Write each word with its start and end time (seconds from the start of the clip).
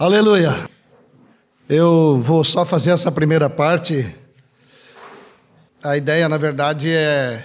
Aleluia. 0.00 0.70
Eu 1.68 2.20
vou 2.22 2.44
só 2.44 2.64
fazer 2.64 2.90
essa 2.90 3.10
primeira 3.10 3.50
parte. 3.50 4.14
A 5.82 5.96
ideia, 5.96 6.28
na 6.28 6.36
verdade, 6.36 6.88
é, 6.88 7.44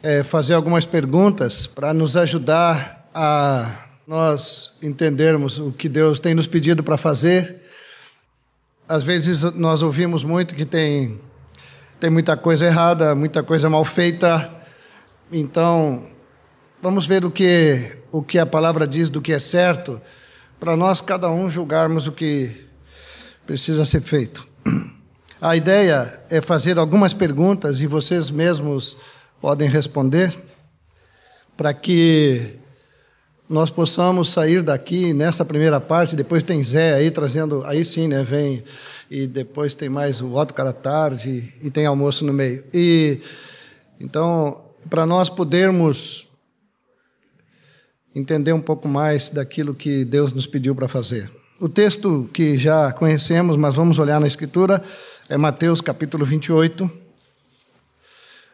é 0.00 0.22
fazer 0.22 0.54
algumas 0.54 0.84
perguntas 0.84 1.66
para 1.66 1.92
nos 1.92 2.16
ajudar 2.16 3.10
a 3.12 3.84
nós 4.06 4.78
entendermos 4.80 5.58
o 5.58 5.72
que 5.72 5.88
Deus 5.88 6.20
tem 6.20 6.34
nos 6.34 6.46
pedido 6.46 6.84
para 6.84 6.96
fazer. 6.96 7.62
Às 8.88 9.02
vezes 9.02 9.42
nós 9.54 9.82
ouvimos 9.82 10.22
muito 10.22 10.54
que 10.54 10.64
tem, 10.64 11.20
tem 11.98 12.10
muita 12.10 12.36
coisa 12.36 12.64
errada, 12.64 13.12
muita 13.12 13.42
coisa 13.42 13.68
mal 13.68 13.84
feita. 13.84 14.54
Então, 15.32 16.06
vamos 16.80 17.08
ver 17.08 17.24
o 17.24 17.30
que, 17.32 17.98
o 18.12 18.22
que 18.22 18.38
a 18.38 18.46
palavra 18.46 18.86
diz 18.86 19.10
do 19.10 19.20
que 19.20 19.32
é 19.32 19.40
certo 19.40 20.00
para 20.64 20.78
nós, 20.78 21.02
cada 21.02 21.30
um, 21.30 21.50
julgarmos 21.50 22.06
o 22.06 22.12
que 22.12 22.50
precisa 23.46 23.84
ser 23.84 24.00
feito. 24.00 24.48
A 25.38 25.54
ideia 25.54 26.22
é 26.30 26.40
fazer 26.40 26.78
algumas 26.78 27.12
perguntas 27.12 27.82
e 27.82 27.86
vocês 27.86 28.30
mesmos 28.30 28.96
podem 29.42 29.68
responder, 29.68 30.34
para 31.54 31.74
que 31.74 32.58
nós 33.46 33.68
possamos 33.68 34.30
sair 34.30 34.62
daqui 34.62 35.12
nessa 35.12 35.44
primeira 35.44 35.78
parte. 35.82 36.16
Depois 36.16 36.42
tem 36.42 36.64
Zé 36.64 36.94
aí 36.94 37.10
trazendo, 37.10 37.62
aí 37.66 37.84
sim, 37.84 38.08
né? 38.08 38.24
Vem 38.24 38.64
e 39.10 39.26
depois 39.26 39.74
tem 39.74 39.90
mais 39.90 40.22
o 40.22 40.34
Otto 40.34 40.54
cara 40.54 40.72
tarde 40.72 41.52
e 41.62 41.70
tem 41.70 41.84
almoço 41.84 42.24
no 42.24 42.32
meio. 42.32 42.64
E 42.72 43.20
então, 44.00 44.64
para 44.88 45.04
nós 45.04 45.28
podermos 45.28 46.26
entender 48.14 48.52
um 48.52 48.60
pouco 48.60 48.86
mais 48.86 49.30
daquilo 49.30 49.74
que 49.74 50.04
Deus 50.04 50.32
nos 50.32 50.46
pediu 50.46 50.74
para 50.74 50.88
fazer. 50.88 51.30
O 51.58 51.68
texto 51.68 52.28
que 52.32 52.56
já 52.56 52.92
conhecemos, 52.92 53.56
mas 53.56 53.74
vamos 53.74 53.98
olhar 53.98 54.20
na 54.20 54.26
Escritura, 54.26 54.82
é 55.28 55.36
Mateus 55.36 55.80
capítulo 55.80 56.24
28. 56.24 56.90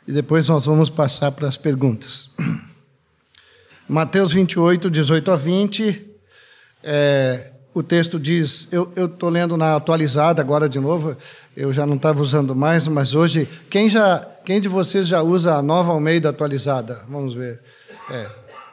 E 0.06 0.12
depois 0.12 0.48
nós 0.48 0.66
vamos 0.66 0.88
passar 0.88 1.32
para 1.32 1.48
as 1.48 1.56
perguntas. 1.56 2.30
Mateus 3.88 4.32
28, 4.32 4.90
18 4.90 5.30
a 5.30 5.36
20. 5.36 6.06
É, 6.82 7.52
o 7.74 7.82
texto 7.82 8.18
diz, 8.18 8.66
eu 8.70 8.92
estou 8.96 9.28
lendo 9.28 9.56
na 9.56 9.76
atualizada 9.76 10.40
agora 10.42 10.68
de 10.68 10.80
novo, 10.80 11.16
eu 11.56 11.72
já 11.72 11.86
não 11.86 11.96
estava 11.96 12.20
usando 12.20 12.54
mais, 12.54 12.88
mas 12.88 13.14
hoje, 13.14 13.48
quem, 13.68 13.88
já, 13.88 14.26
quem 14.44 14.60
de 14.60 14.68
vocês 14.68 15.06
já 15.06 15.22
usa 15.22 15.54
a 15.54 15.62
nova 15.62 15.92
Almeida 15.92 16.30
atualizada? 16.30 17.02
Vamos 17.08 17.34
ver. 17.34 17.60
É, 18.10 18.26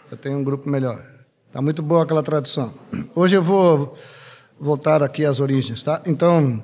eu 0.09 0.17
tenho 0.17 0.37
um 0.37 0.43
grupo 0.43 0.69
melhor. 0.69 1.03
Está 1.47 1.61
muito 1.61 1.81
boa 1.81 2.03
aquela 2.03 2.23
tradução. 2.23 2.73
Hoje 3.13 3.35
eu 3.35 3.43
vou 3.43 3.97
voltar 4.59 5.03
aqui 5.03 5.25
às 5.25 5.39
origens, 5.39 5.83
tá? 5.83 6.01
Então, 6.05 6.63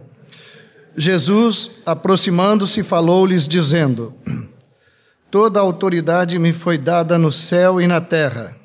Jesus, 0.96 1.72
aproximando-se, 1.86 2.84
falou-lhes, 2.84 3.48
dizendo: 3.48 4.14
Toda 5.30 5.60
a 5.60 5.64
autoridade 5.64 6.40
me 6.40 6.54
foi 6.54 6.78
dada 6.78 7.18
no 7.18 7.32
céu 7.32 7.82
e 7.82 7.88
na 7.88 8.00
terra. 8.00 8.56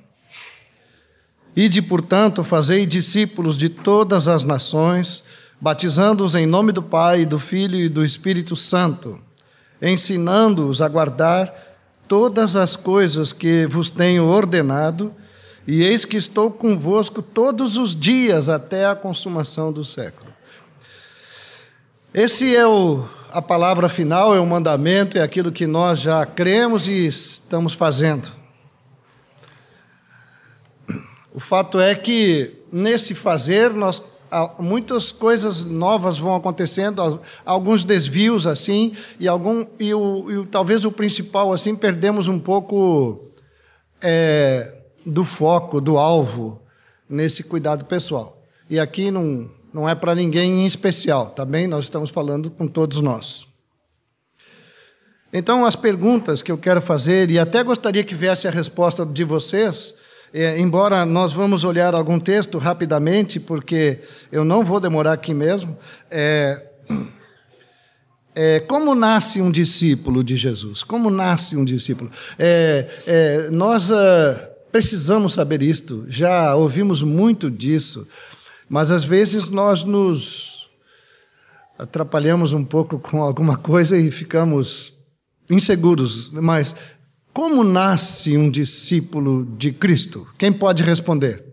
Ide, 1.57 1.83
portanto, 1.83 2.45
fazei 2.45 2.87
discípulos 2.87 3.57
de 3.57 3.69
todas 3.69 4.29
as 4.29 4.45
nações, 4.45 5.25
batizando-os 5.61 6.37
em 6.37 6.47
nome 6.47 6.71
do 6.71 6.83
Pai, 6.83 7.27
do 7.27 7.39
Filho 7.39 7.77
e 7.77 7.89
do 7.89 8.05
Espírito 8.05 8.55
Santo, 8.55 9.19
ensinando-os 9.83 10.81
a 10.81 10.89
guardar 10.89 11.68
todas 12.09 12.57
as 12.57 12.75
coisas 12.75 13.33
que 13.33 13.67
vos 13.67 13.91
tenho 13.91 14.25
ordenado, 14.25 15.15
e 15.67 15.83
eis 15.83 16.07
que 16.07 16.17
estou 16.17 16.51
convosco 16.51 17.21
todos 17.21 17.77
os 17.77 17.95
dias 17.95 18.49
até 18.49 18.87
a 18.87 18.97
consumação 18.97 19.71
do 19.71 19.85
século. 19.85 20.33
Esse 22.13 22.57
é 22.57 22.67
o, 22.67 23.07
a 23.31 23.43
palavra 23.43 23.89
final, 23.89 24.35
é 24.35 24.41
o 24.41 24.47
mandamento, 24.47 25.19
é 25.19 25.23
aquilo 25.23 25.53
que 25.53 25.67
nós 25.67 26.01
já 26.01 26.25
cremos 26.25 26.89
e 26.89 27.07
estamos 27.07 27.75
fazendo. 27.75 28.33
O 31.35 31.39
fato 31.39 31.79
é 31.79 31.95
que 31.95 32.55
nesse 32.73 33.15
fazer 33.15 33.71
nós 33.75 34.03
muitas 34.59 35.13
coisas 35.13 35.65
novas 35.65 36.19
vão 36.19 36.35
acontecendo, 36.35 37.21
alguns 37.45 37.85
desvios 37.85 38.47
assim, 38.47 38.95
e 39.19 39.29
algum 39.29 39.65
e, 39.79 39.93
o, 39.95 40.43
e 40.43 40.47
talvez 40.47 40.85
o 40.85 40.93
principal 40.93 41.53
assim 41.53 41.75
perdemos 41.75 42.29
um 42.29 42.39
pouco 42.39 43.31
é, 44.01 44.75
do 45.05 45.25
foco, 45.25 45.81
do 45.81 45.99
alvo 45.99 46.63
nesse 47.09 47.43
cuidado 47.43 47.85
pessoal. 47.85 48.43
E 48.69 48.79
aqui 48.79 49.11
não 49.11 49.51
não 49.73 49.89
é 49.89 49.95
para 49.95 50.15
ninguém 50.15 50.63
em 50.63 50.67
especial, 50.67 51.31
tá 51.31 51.45
bem? 51.45 51.67
Nós 51.67 51.85
estamos 51.85 52.11
falando 52.11 52.51
com 52.51 52.67
todos 52.67 53.01
nós. 53.01 53.47
Então, 55.33 55.65
as 55.65 55.77
perguntas 55.77 56.43
que 56.43 56.51
eu 56.51 56.57
quero 56.57 56.81
fazer, 56.81 57.31
e 57.31 57.39
até 57.39 57.63
gostaria 57.63 58.03
que 58.03 58.15
viesse 58.15 58.49
a 58.49 58.51
resposta 58.51 59.05
de 59.05 59.25
vocês, 59.25 59.95
é, 60.33 60.59
embora 60.59 61.07
nós 61.07 61.33
vamos 61.33 61.65
olhar 61.65 61.95
algum 61.95 62.19
texto 62.19 62.59
rapidamente, 62.59 63.41
porque 63.41 64.01
eu 64.31 64.45
não 64.45 64.65
vou 64.65 64.81
demorar 64.81 65.13
aqui 65.13 65.33
mesmo. 65.33 65.77
É, 66.11 66.67
é, 68.35 68.61
como 68.61 68.95
nasce 68.95 69.41
um 69.41 69.51
discípulo 69.51 70.23
de 70.23 70.37
Jesus? 70.37 70.83
Como 70.83 71.11
nasce 71.11 71.57
um 71.57 71.65
discípulo? 71.65 72.11
É, 72.39 72.89
é, 73.07 73.51
nós 73.51 73.91
uh, 73.91 73.95
precisamos 74.71 75.33
saber 75.33 75.63
isto, 75.63 76.05
já 76.09 76.55
ouvimos 76.55 77.03
muito 77.03 77.51
disso, 77.51 78.07
mas 78.69 78.91
às 78.91 79.05
vezes 79.05 79.49
nós 79.49 79.83
nos 79.83 80.69
atrapalhamos 81.79 82.53
um 82.53 82.65
pouco 82.65 82.99
com 82.99 83.23
alguma 83.23 83.57
coisa 83.57 83.97
e 83.97 84.11
ficamos 84.11 84.93
inseguros. 85.51 86.31
Mas 86.31 86.77
como 87.39 87.63
nasce 87.63 88.37
um 88.37 88.51
discípulo 88.51 89.47
de 89.57 89.71
Cristo? 89.71 90.27
Quem 90.37 90.51
pode 90.51 90.83
responder? 90.83 91.45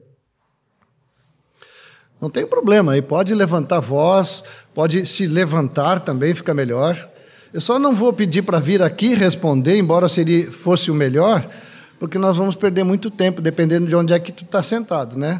Não 2.19 2.27
tem 2.27 2.43
problema, 2.43 2.93
aí 2.93 3.03
pode 3.03 3.35
levantar 3.35 3.81
voz, 3.81 4.43
pode 4.73 5.05
se 5.05 5.27
levantar 5.27 5.99
também, 5.99 6.33
fica 6.33 6.55
melhor. 6.55 7.07
Eu 7.53 7.61
só 7.61 7.77
não 7.77 7.93
vou 7.93 8.11
pedir 8.11 8.41
para 8.41 8.57
vir 8.57 8.81
aqui 8.81 9.13
responder, 9.13 9.77
embora 9.77 10.09
seria, 10.09 10.51
fosse 10.51 10.89
o 10.89 10.95
melhor, 10.95 11.47
porque 11.99 12.17
nós 12.17 12.35
vamos 12.35 12.55
perder 12.55 12.83
muito 12.83 13.11
tempo, 13.11 13.39
dependendo 13.39 13.85
de 13.85 13.95
onde 13.95 14.11
é 14.11 14.17
que 14.17 14.31
tu 14.31 14.43
está 14.43 14.63
sentado, 14.63 15.15
né? 15.15 15.39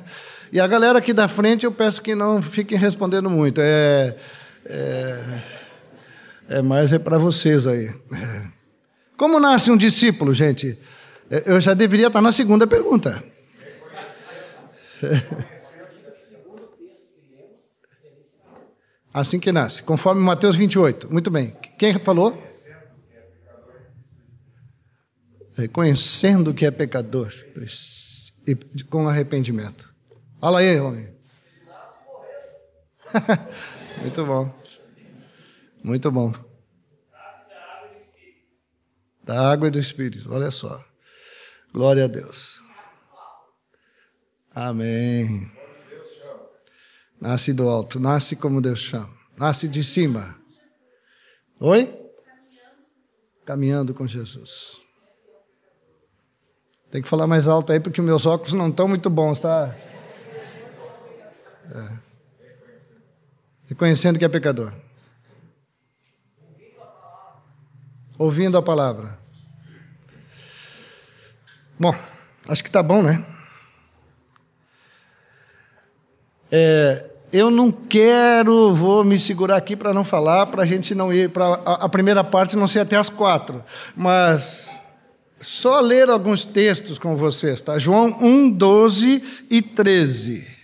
E 0.53 0.59
a 0.59 0.67
galera 0.67 0.99
aqui 0.99 1.11
da 1.11 1.27
frente, 1.27 1.65
eu 1.65 1.71
peço 1.71 2.03
que 2.03 2.13
não 2.13 2.39
fiquem 2.39 2.77
respondendo 2.77 3.31
muito. 3.31 3.59
É, 3.61 4.15
é, 4.63 5.23
é 6.49 6.61
mais 6.61 6.93
é 6.93 6.99
para 6.99 7.17
vocês 7.17 7.65
aí. 7.65 7.91
É. 8.13 8.54
Como 9.17 9.39
nasce 9.39 9.71
um 9.71 9.77
discípulo, 9.77 10.33
gente? 10.33 10.77
É, 11.29 11.51
eu 11.51 11.59
já 11.59 11.73
deveria 11.73 12.07
estar 12.07 12.21
na 12.21 12.31
segunda 12.31 12.67
pergunta. 12.67 13.23
Assim 19.13 19.39
que 19.39 19.51
nasce, 19.51 19.81
conforme 19.81 20.21
Mateus 20.21 20.55
28. 20.57 21.11
Muito 21.11 21.31
bem. 21.31 21.55
Quem 21.77 21.97
falou? 21.99 22.43
Reconhecendo 25.55 26.53
que 26.53 26.65
é 26.65 26.71
pecador 26.71 27.33
e 28.45 28.55
com 28.83 29.07
arrependimento. 29.07 29.95
Fala 30.41 30.59
aí, 30.59 30.77
homem. 30.77 31.07
Muito 34.01 34.25
bom. 34.25 34.53
Muito 35.81 36.11
bom 36.11 36.54
da 39.25 39.51
água 39.51 39.67
e 39.67 39.71
do 39.71 39.79
Espírito. 39.79 40.31
Olha 40.31 40.51
só. 40.51 40.85
Glória 41.73 42.05
a 42.05 42.07
Deus. 42.07 42.61
Amém. 44.53 45.51
Nasce 47.19 47.51
do 47.51 47.67
alto, 47.67 47.99
nasce 47.99 48.35
como 48.35 48.61
Deus 48.61 48.79
chama. 48.79 49.13
Nasce 49.35 49.67
de 49.67 49.83
cima. 49.83 50.39
Oi? 51.59 51.91
Caminhando 53.45 53.93
com 53.93 54.05
Jesus. 54.05 54.81
Tem 56.91 57.01
que 57.01 57.07
falar 57.07 57.25
mais 57.27 57.47
alto 57.47 57.73
aí, 57.73 57.79
porque 57.79 58.01
meus 58.01 58.25
óculos 58.25 58.53
não 58.53 58.69
estão 58.69 58.87
muito 58.87 59.09
bons, 59.09 59.39
tá? 59.39 59.75
É. 61.71 61.99
Reconhecendo 63.65 64.19
que 64.19 64.25
é 64.25 64.29
pecador. 64.29 64.73
Ouvindo 68.17 68.57
a 68.57 68.61
palavra. 68.61 69.17
Bom, 71.79 71.93
acho 72.47 72.63
que 72.63 72.69
está 72.69 72.81
bom, 72.81 73.01
né? 73.01 73.25
É, 76.51 77.05
eu 77.33 77.51
não 77.51 77.71
quero, 77.71 78.73
vou 78.73 79.03
me 79.03 79.19
segurar 79.19 79.57
aqui 79.57 79.75
para 79.75 79.93
não 79.93 80.05
falar, 80.05 80.45
para 80.45 80.63
a 80.63 80.65
gente 80.65 80.95
não 80.95 81.11
ir 81.11 81.29
para 81.29 81.55
a, 81.65 81.89
primeira 81.89 82.23
parte 82.23 82.55
não 82.55 82.67
ser 82.67 82.79
até 82.79 82.95
as 82.95 83.09
quatro, 83.09 83.63
mas 83.95 84.79
só 85.37 85.81
ler 85.81 86.09
alguns 86.09 86.45
textos 86.45 86.97
com 86.97 87.15
vocês, 87.15 87.61
tá? 87.61 87.77
João 87.77 88.17
1, 88.21 88.51
12 88.51 89.23
e 89.49 89.61
13. 89.61 90.54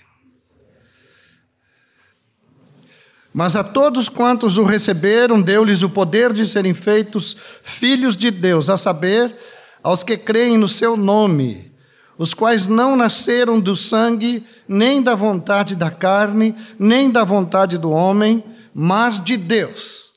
Mas 3.34 3.56
a 3.56 3.64
todos 3.64 4.10
quantos 4.10 4.58
o 4.58 4.64
receberam, 4.64 5.42
deu-lhes 5.42 5.82
o 5.84 5.90
poder 5.90 6.34
de 6.34 6.46
serem 6.46 6.74
feitos 6.74 7.36
filhos 7.64 8.18
de 8.18 8.30
Deus, 8.30 8.70
a 8.70 8.78
saber, 8.78 9.34
aos 9.82 10.04
que 10.04 10.18
creem 10.18 10.58
no 10.58 10.68
seu 10.68 10.98
nome, 10.98 11.72
os 12.18 12.34
quais 12.34 12.68
não 12.68 12.96
nasceram 12.96 13.60
do 13.60 13.76
sangue, 13.76 14.46
nem 14.68 15.02
da 15.02 15.16
vontade 15.16 15.76
da 15.76 15.90
carne, 15.90 16.56
nem 16.78 17.10
da 17.10 17.24
vontade 17.24 17.78
do 17.78 17.90
homem, 17.90 18.44
mas 18.74 19.22
de 19.22 19.38
Deus. 19.38 20.12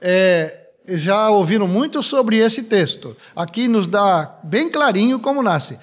É, 0.00 0.58
já 0.88 1.30
ouviram 1.30 1.68
muito 1.68 2.02
sobre 2.02 2.38
esse 2.38 2.64
texto. 2.64 3.16
Aqui 3.34 3.68
nos 3.68 3.86
dá 3.86 4.40
bem 4.42 4.68
clarinho 4.68 5.20
como 5.20 5.42
nasce. 5.42 5.78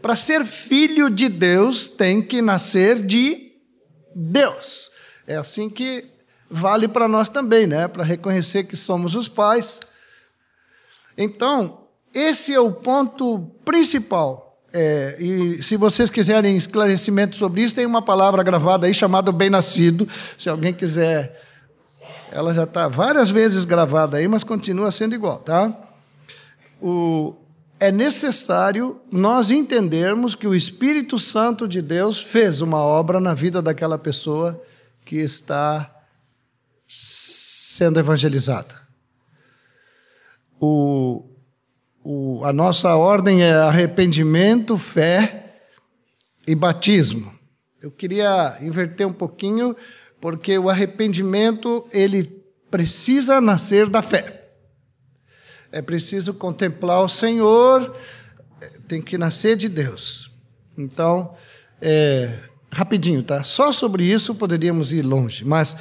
Para 0.00 0.16
ser 0.16 0.44
filho 0.44 1.10
de 1.10 1.28
Deus, 1.28 1.86
tem 1.86 2.22
que 2.22 2.40
nascer 2.40 3.04
de 3.04 3.52
Deus. 4.16 4.90
É 5.26 5.36
assim 5.36 5.70
que 5.70 6.10
vale 6.50 6.86
para 6.86 7.08
nós 7.08 7.28
também, 7.28 7.66
né? 7.66 7.88
Para 7.88 8.04
reconhecer 8.04 8.64
que 8.64 8.76
somos 8.76 9.14
os 9.14 9.28
pais. 9.28 9.80
Então, 11.16 11.80
esse 12.12 12.52
é 12.52 12.60
o 12.60 12.70
ponto 12.70 13.40
principal. 13.64 14.60
É, 14.72 15.16
e 15.20 15.62
se 15.62 15.76
vocês 15.76 16.10
quiserem 16.10 16.56
esclarecimento 16.56 17.36
sobre 17.36 17.62
isso, 17.62 17.74
tem 17.74 17.86
uma 17.86 18.02
palavra 18.02 18.42
gravada 18.42 18.86
aí 18.86 18.94
chamada 18.94 19.30
bem-nascido. 19.30 20.08
Se 20.36 20.48
alguém 20.48 20.74
quiser, 20.74 21.40
ela 22.30 22.52
já 22.52 22.64
está 22.64 22.88
várias 22.88 23.30
vezes 23.30 23.64
gravada 23.64 24.16
aí, 24.16 24.26
mas 24.26 24.42
continua 24.42 24.90
sendo 24.90 25.14
igual, 25.14 25.38
tá? 25.38 25.72
O, 26.82 27.34
é 27.78 27.92
necessário 27.92 29.00
nós 29.10 29.50
entendermos 29.50 30.34
que 30.34 30.46
o 30.46 30.54
Espírito 30.54 31.18
Santo 31.18 31.68
de 31.68 31.80
Deus 31.80 32.20
fez 32.20 32.60
uma 32.60 32.78
obra 32.78 33.20
na 33.20 33.32
vida 33.32 33.62
daquela 33.62 33.96
pessoa 33.96 34.60
que 35.04 35.16
está 35.16 35.90
sendo 36.86 37.98
evangelizada. 37.98 38.74
O, 40.60 41.24
o, 42.02 42.44
a 42.44 42.52
nossa 42.52 42.94
ordem 42.96 43.42
é 43.42 43.52
arrependimento, 43.52 44.76
fé 44.76 45.56
e 46.46 46.54
batismo. 46.54 47.32
Eu 47.80 47.90
queria 47.90 48.56
inverter 48.62 49.06
um 49.06 49.12
pouquinho, 49.12 49.76
porque 50.20 50.56
o 50.58 50.70
arrependimento 50.70 51.86
ele 51.92 52.24
precisa 52.70 53.40
nascer 53.40 53.88
da 53.88 54.00
fé. 54.00 54.48
É 55.70 55.82
preciso 55.82 56.32
contemplar 56.32 57.02
o 57.02 57.08
Senhor, 57.08 57.94
tem 58.88 59.02
que 59.02 59.18
nascer 59.18 59.56
de 59.56 59.68
Deus. 59.68 60.30
Então, 60.78 61.34
é, 61.80 62.38
rapidinho, 62.74 63.22
tá? 63.22 63.42
Só 63.42 63.72
sobre 63.72 64.04
isso 64.04 64.34
poderíamos 64.34 64.92
ir 64.92 65.02
longe, 65.02 65.44
mas 65.44 65.76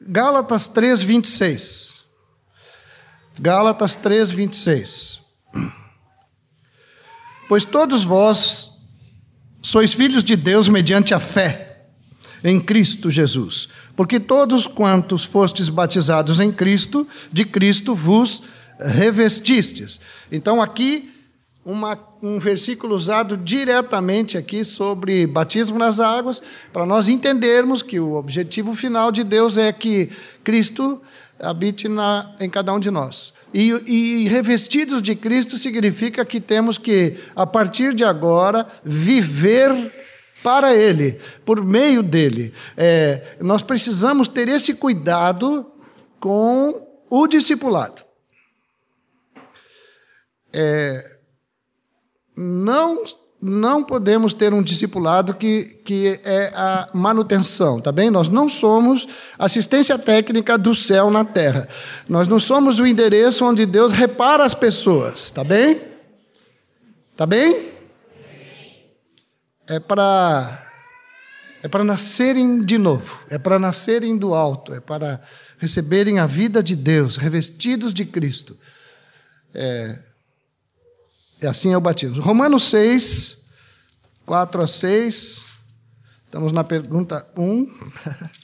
Gálatas 0.00 0.66
3, 0.66 1.02
26. 1.02 2.02
Gálatas 3.38 3.94
3, 3.94 4.30
26. 4.32 5.20
Pois 7.48 7.64
todos 7.64 8.04
vós 8.04 8.70
sois 9.62 9.94
filhos 9.94 10.24
de 10.24 10.34
Deus 10.34 10.68
mediante 10.68 11.14
a 11.14 11.20
fé 11.20 11.84
em 12.42 12.60
Cristo 12.60 13.10
Jesus. 13.10 13.68
Porque 13.94 14.18
todos 14.18 14.66
quantos 14.66 15.24
fostes 15.24 15.68
batizados 15.68 16.40
em 16.40 16.50
Cristo, 16.50 17.06
de 17.32 17.44
Cristo 17.44 17.94
vos 17.94 18.42
revestistes. 18.80 20.00
Então 20.30 20.60
aqui 20.60 21.11
uma, 21.64 21.96
um 22.22 22.38
versículo 22.38 22.94
usado 22.94 23.36
diretamente 23.36 24.36
aqui 24.36 24.64
sobre 24.64 25.26
batismo 25.26 25.78
nas 25.78 26.00
águas, 26.00 26.42
para 26.72 26.84
nós 26.84 27.08
entendermos 27.08 27.82
que 27.82 28.00
o 28.00 28.14
objetivo 28.14 28.74
final 28.74 29.12
de 29.12 29.22
Deus 29.22 29.56
é 29.56 29.72
que 29.72 30.10
Cristo 30.42 31.00
habite 31.38 31.88
na, 31.88 32.34
em 32.40 32.50
cada 32.50 32.72
um 32.72 32.80
de 32.80 32.90
nós. 32.90 33.32
E, 33.54 33.70
e 33.86 34.28
revestidos 34.28 35.02
de 35.02 35.14
Cristo 35.14 35.56
significa 35.56 36.24
que 36.24 36.40
temos 36.40 36.78
que, 36.78 37.18
a 37.36 37.46
partir 37.46 37.94
de 37.94 38.02
agora, 38.02 38.66
viver 38.84 39.92
para 40.42 40.74
Ele, 40.74 41.20
por 41.44 41.64
meio 41.64 42.02
dele. 42.02 42.52
É, 42.76 43.36
nós 43.40 43.62
precisamos 43.62 44.26
ter 44.26 44.48
esse 44.48 44.74
cuidado 44.74 45.70
com 46.18 46.86
o 47.08 47.26
discipulado. 47.26 48.02
É, 50.52 51.18
não 52.36 53.02
não 53.44 53.82
podemos 53.82 54.32
ter 54.32 54.54
um 54.54 54.62
discipulado 54.62 55.34
que, 55.34 55.64
que 55.84 56.20
é 56.22 56.52
a 56.54 56.88
manutenção, 56.94 57.80
tá 57.80 57.90
bem? 57.90 58.08
Nós 58.08 58.28
não 58.28 58.48
somos 58.48 59.08
assistência 59.36 59.98
técnica 59.98 60.56
do 60.56 60.76
céu 60.76 61.10
na 61.10 61.24
terra. 61.24 61.68
Nós 62.08 62.28
não 62.28 62.38
somos 62.38 62.78
o 62.78 62.86
endereço 62.86 63.44
onde 63.44 63.66
Deus 63.66 63.90
repara 63.90 64.44
as 64.44 64.54
pessoas, 64.54 65.32
tá 65.32 65.42
bem? 65.42 65.82
Tá 67.16 67.26
bem? 67.26 67.72
É 69.66 69.80
para 69.80 70.60
é 71.64 71.68
para 71.68 71.82
nascerem 71.82 72.60
de 72.60 72.78
novo, 72.78 73.24
é 73.28 73.38
para 73.38 73.58
nascerem 73.58 74.16
do 74.16 74.34
alto, 74.34 74.72
é 74.72 74.80
para 74.80 75.20
receberem 75.58 76.20
a 76.20 76.26
vida 76.26 76.62
de 76.62 76.76
Deus, 76.76 77.16
revestidos 77.16 77.92
de 77.92 78.04
Cristo. 78.04 78.56
É, 79.54 79.98
é 81.42 81.48
assim 81.48 81.72
é 81.72 81.76
o 81.76 81.80
batismo. 81.80 82.22
Romanos 82.22 82.68
6, 82.70 83.44
4 84.24 84.62
a 84.62 84.68
6. 84.68 85.44
Estamos 86.24 86.52
na 86.52 86.64
pergunta 86.64 87.26
1. 87.36 87.68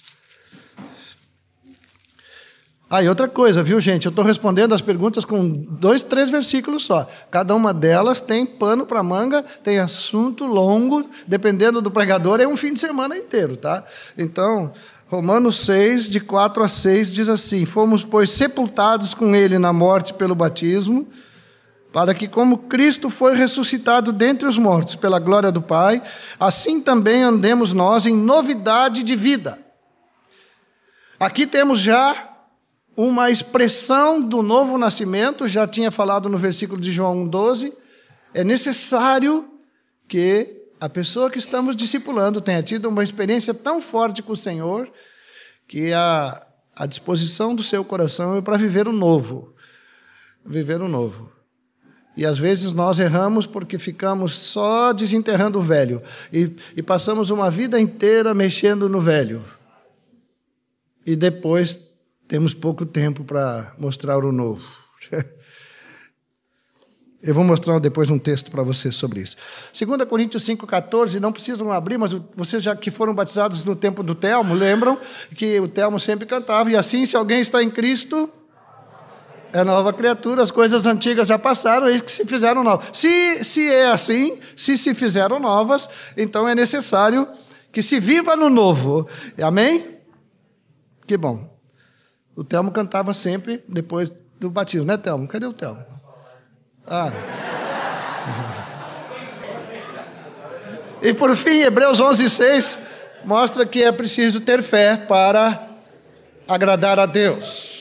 Ah, 2.91 3.03
e 3.03 3.09
outra 3.11 3.29
coisa, 3.29 3.63
viu, 3.63 3.79
gente? 3.83 4.07
Eu 4.07 4.11
estou 4.11 4.25
respondendo 4.25 4.75
as 4.75 4.81
perguntas 4.81 5.23
com 5.23 5.47
dois, 5.47 6.03
três 6.03 6.31
versículos 6.31 6.87
só. 6.87 7.07
Cada 7.31 7.55
uma 7.55 7.75
delas 7.75 8.19
tem 8.19 8.47
pano 8.47 8.87
para 8.87 9.03
manga, 9.03 9.43
tem 9.63 9.79
assunto 9.79 10.47
longo, 10.47 11.07
dependendo 11.27 11.83
do 11.83 11.91
pregador, 11.91 12.41
é 12.41 12.49
um 12.49 12.57
fim 12.57 12.73
de 12.73 12.81
semana 12.81 13.15
inteiro, 13.15 13.59
tá? 13.59 13.85
Então, 14.17 14.73
Romanos 15.07 15.67
6, 15.67 16.09
de 16.09 16.19
4 16.19 16.63
a 16.63 16.69
6, 16.69 17.13
diz 17.13 17.29
assim: 17.29 17.67
Fomos, 17.67 18.07
pois, 18.07 18.31
sepultados 18.31 19.13
com 19.13 19.37
ele 19.37 19.59
na 19.59 19.71
morte 19.71 20.15
pelo 20.15 20.35
batismo 20.35 21.07
para 21.93 22.15
que, 22.15 22.29
como 22.29 22.59
Cristo 22.59 23.09
foi 23.09 23.35
ressuscitado 23.35 24.13
dentre 24.13 24.47
os 24.47 24.59
mortos 24.59 24.95
pela 24.95 25.19
glória 25.19 25.51
do 25.51 25.63
Pai, 25.63 26.03
assim 26.39 26.81
também 26.81 27.23
andemos 27.23 27.73
nós 27.73 28.05
em 28.05 28.17
novidade 28.17 29.03
de 29.03 29.17
vida. 29.17 29.59
Aqui 31.19 31.47
temos 31.47 31.81
já 31.81 32.29
uma 32.97 33.31
expressão 33.31 34.21
do 34.21 34.43
novo 34.43 34.77
nascimento, 34.77 35.49
já 35.49 35.67
tinha 35.67 35.91
falado 35.91 36.29
no 36.29 36.37
versículo 36.37 36.81
de 36.81 36.93
João 36.93 37.27
12. 37.27 37.73
É 38.35 38.45
necessário 38.45 39.49
que 40.07 40.57
a 40.81 40.89
pessoa 40.89 41.31
que 41.31 41.39
estamos 41.39 41.75
discipulando 41.75 42.41
tenha 42.41 42.63
tido 42.63 42.89
uma 42.89 43.03
experiência 43.03 43.55
tão 43.55 43.81
forte 43.81 44.23
com 44.23 44.33
o 44.33 44.37
Senhor 44.37 44.91
que 45.67 45.93
a, 45.93 46.45
a 46.77 46.87
disposição 46.87 47.55
do 47.55 47.63
seu 47.63 47.85
coração 47.85 48.37
é 48.37 48.43
para 48.43 48.57
viver 48.57 48.87
o 48.87 48.93
novo. 48.93 49.55
Viver 50.45 50.81
o 50.81 50.89
novo. 50.89 51.38
E 52.19 52.27
às 52.27 52.37
vezes 52.37 52.73
nós 52.73 52.99
erramos 52.99 53.47
porque 53.47 53.79
ficamos 53.79 54.35
só 54.35 54.93
desenterrando 54.93 55.61
o 55.61 55.63
velho 55.63 56.03
e, 56.33 56.51
e 56.77 56.83
passamos 56.83 57.31
uma 57.31 57.49
vida 57.49 57.79
inteira 57.79 58.35
mexendo 58.35 58.89
no 58.89 59.01
velho. 59.01 59.45
E 61.07 61.15
depois 61.15 61.79
temos 62.27 62.53
pouco 62.53 62.85
tempo 62.85 63.23
para 63.23 63.73
mostrar 63.79 64.19
o 64.25 64.33
novo. 64.33 64.67
Eu 67.23 67.33
vou 67.33 67.45
mostrar 67.45 67.79
depois 67.79 68.11
um 68.11 68.19
texto 68.19 68.51
para 68.51 68.65
vocês 68.65 68.97
sobre 68.97 69.21
isso. 69.21 69.37
2 69.73 70.05
Coríntios 70.09 70.43
5,14, 70.43 71.21
não 71.21 71.31
precisam 71.31 71.71
abrir, 71.71 71.99
mas 71.99 72.17
vocês 72.35 72.65
já 72.65 72.75
que 72.75 72.91
foram 72.91 73.15
batizados 73.15 73.63
no 73.63 73.77
tempo 73.77 74.03
do 74.03 74.17
Telmo, 74.17 74.55
lembram 74.55 74.99
que 75.37 75.61
o 75.61 75.69
Telmo 75.69 76.01
sempre 76.01 76.27
cantava, 76.27 76.69
e 76.69 76.77
assim, 76.77 77.07
se 77.07 77.17
alguém 77.17 77.41
está 77.41 77.63
em 77.63 77.71
Cristo, 77.71 78.29
é 79.53 79.65
nova 79.65 79.93
criatura, 79.93 80.43
as 80.43 80.51
coisas 80.51 80.85
antigas 80.85 81.29
já 81.29 81.39
passaram, 81.39 81.89
eis 81.89 82.01
que 82.01 82.13
se 82.13 82.25
fizeram 82.27 82.63
novas. 82.63 82.89
Se, 82.93 83.45
se 83.45 83.73
é 83.73 83.91
assim, 83.91 84.39
se 84.57 84.77
se 84.77 84.95
fizeram 84.95 85.39
novas, 85.39 85.89
então 86.17 86.49
é 86.49 86.55
necessário 86.55 87.27
que 87.73 87.83
se 87.83 87.99
viva 87.99 88.37
no 88.37 88.51
novo. 88.51 89.09
Amém? 89.43 89.99
Que 91.07 91.17
bom. 91.17 91.49
O 92.37 92.45
Telmo 92.45 92.71
cantava 92.71 93.15
sempre 93.15 93.65
depois 93.67 94.13
do 94.39 94.51
batismo, 94.51 94.87
né, 94.87 94.97
Telmo? 94.97 95.27
Cadê 95.27 95.47
o 95.47 95.53
Telmo? 95.53 95.85
Ah. 96.87 97.11
E 101.01 101.15
por 101.15 101.35
fim, 101.37 101.61
Hebreus 101.61 102.01
11, 102.01 102.29
6 102.29 102.79
mostra 103.25 103.65
que 103.65 103.83
é 103.83 103.93
preciso 103.93 104.41
ter 104.41 104.63
fé 104.63 104.97
para 104.97 105.69
agradar 106.47 106.99
a 106.99 107.07
Deus. 107.07 107.78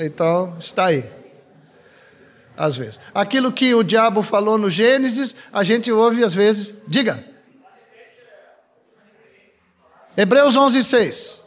Então, 0.00 0.56
está 0.58 0.86
aí. 0.86 1.10
Às 2.56 2.76
vezes. 2.76 2.98
Aquilo 3.14 3.52
que 3.52 3.74
o 3.74 3.82
diabo 3.82 4.22
falou 4.22 4.56
no 4.56 4.70
Gênesis, 4.70 5.36
a 5.52 5.62
gente 5.62 5.92
ouve 5.92 6.24
às 6.24 6.34
vezes. 6.34 6.74
Diga. 6.88 7.24
Hebreus 10.16 10.56
11, 10.56 10.82
6. 10.82 11.44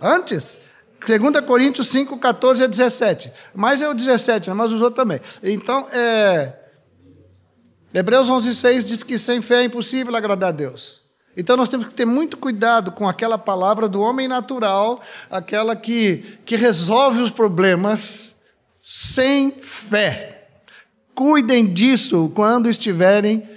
Antes, 0.00 0.58
2 1.06 1.44
Coríntios 1.46 1.88
5, 1.88 2.18
14 2.18 2.64
a 2.64 2.66
17. 2.66 3.32
Mas 3.54 3.80
é 3.80 3.88
o 3.88 3.94
17, 3.94 4.50
né? 4.50 4.54
mas 4.54 4.72
os 4.72 4.82
outros 4.82 5.02
também. 5.02 5.20
Então, 5.42 5.88
é... 5.92 6.54
Hebreus 7.94 8.28
11, 8.28 8.54
6 8.54 8.86
diz 8.86 9.02
que 9.02 9.18
sem 9.18 9.40
fé 9.40 9.60
é 9.60 9.64
impossível 9.64 10.14
agradar 10.14 10.50
a 10.50 10.52
Deus. 10.52 11.05
Então 11.36 11.56
nós 11.56 11.68
temos 11.68 11.86
que 11.86 11.94
ter 11.94 12.06
muito 12.06 12.36
cuidado 12.36 12.90
com 12.92 13.06
aquela 13.08 13.36
palavra 13.36 13.88
do 13.88 14.00
homem 14.00 14.26
natural, 14.26 15.00
aquela 15.30 15.76
que, 15.76 16.38
que 16.46 16.56
resolve 16.56 17.20
os 17.20 17.30
problemas 17.30 18.34
sem 18.82 19.50
fé. 19.50 20.48
Cuidem 21.14 21.72
disso 21.72 22.30
quando 22.34 22.68
estiverem 22.68 23.48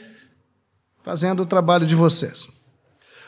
fazendo 1.03 1.43
o 1.43 1.45
trabalho 1.45 1.85
de 1.85 1.95
vocês. 1.95 2.47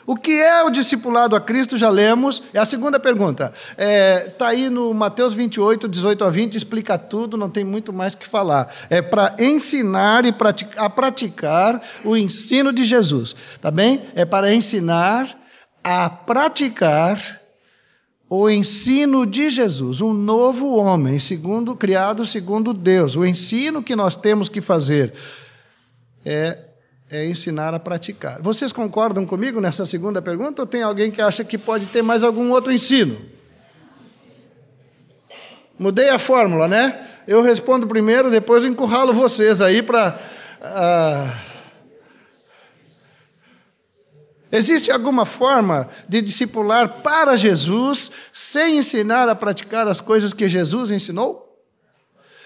O 0.06 0.16
que 0.16 0.32
é 0.32 0.62
o 0.64 0.70
discipulado 0.70 1.36
a 1.36 1.40
Cristo? 1.40 1.76
Já 1.76 1.88
lemos. 1.88 2.42
É 2.52 2.58
a 2.58 2.64
segunda 2.64 2.98
pergunta. 2.98 3.52
Está 3.70 3.84
é, 3.84 4.18
tá 4.20 4.48
aí 4.48 4.68
no 4.68 4.92
Mateus 4.92 5.34
28, 5.34 5.88
18 5.88 6.24
a 6.24 6.30
20, 6.30 6.54
explica 6.56 6.98
tudo, 6.98 7.36
não 7.36 7.48
tem 7.48 7.64
muito 7.64 7.92
mais 7.92 8.14
que 8.14 8.26
falar. 8.26 8.72
É 8.90 9.00
para 9.00 9.36
ensinar 9.38 10.24
e 10.24 10.32
praticar, 10.32 10.84
a 10.84 10.90
praticar 10.90 11.82
o 12.04 12.16
ensino 12.16 12.72
de 12.72 12.84
Jesus. 12.84 13.34
Tá 13.60 13.70
bem? 13.70 14.02
É 14.14 14.24
para 14.24 14.52
ensinar 14.54 15.38
a 15.84 16.08
praticar 16.10 17.40
o 18.28 18.48
ensino 18.48 19.26
de 19.26 19.50
Jesus, 19.50 20.00
um 20.00 20.14
novo 20.14 20.74
homem, 20.76 21.18
segundo 21.18 21.76
criado 21.76 22.24
segundo 22.24 22.72
Deus. 22.72 23.14
O 23.14 23.26
ensino 23.26 23.82
que 23.82 23.94
nós 23.94 24.16
temos 24.16 24.48
que 24.48 24.62
fazer 24.62 25.12
é 26.24 26.58
é 27.12 27.26
ensinar 27.26 27.74
a 27.74 27.78
praticar. 27.78 28.40
Vocês 28.40 28.72
concordam 28.72 29.26
comigo 29.26 29.60
nessa 29.60 29.84
segunda 29.84 30.22
pergunta 30.22 30.62
ou 30.62 30.66
tem 30.66 30.82
alguém 30.82 31.10
que 31.10 31.20
acha 31.20 31.44
que 31.44 31.58
pode 31.58 31.84
ter 31.86 32.00
mais 32.00 32.24
algum 32.24 32.50
outro 32.50 32.72
ensino? 32.72 33.20
Mudei 35.78 36.08
a 36.08 36.18
fórmula, 36.18 36.66
né? 36.66 37.06
Eu 37.28 37.42
respondo 37.42 37.86
primeiro, 37.86 38.30
depois 38.30 38.64
encurralo 38.64 39.12
vocês 39.12 39.60
aí 39.60 39.82
para. 39.82 40.18
Uh... 40.62 41.52
Existe 44.50 44.90
alguma 44.90 45.26
forma 45.26 45.90
de 46.08 46.22
discipular 46.22 47.02
para 47.02 47.36
Jesus 47.36 48.10
sem 48.32 48.78
ensinar 48.78 49.28
a 49.28 49.34
praticar 49.34 49.86
as 49.86 50.00
coisas 50.00 50.32
que 50.32 50.48
Jesus 50.48 50.90
ensinou? 50.90 51.51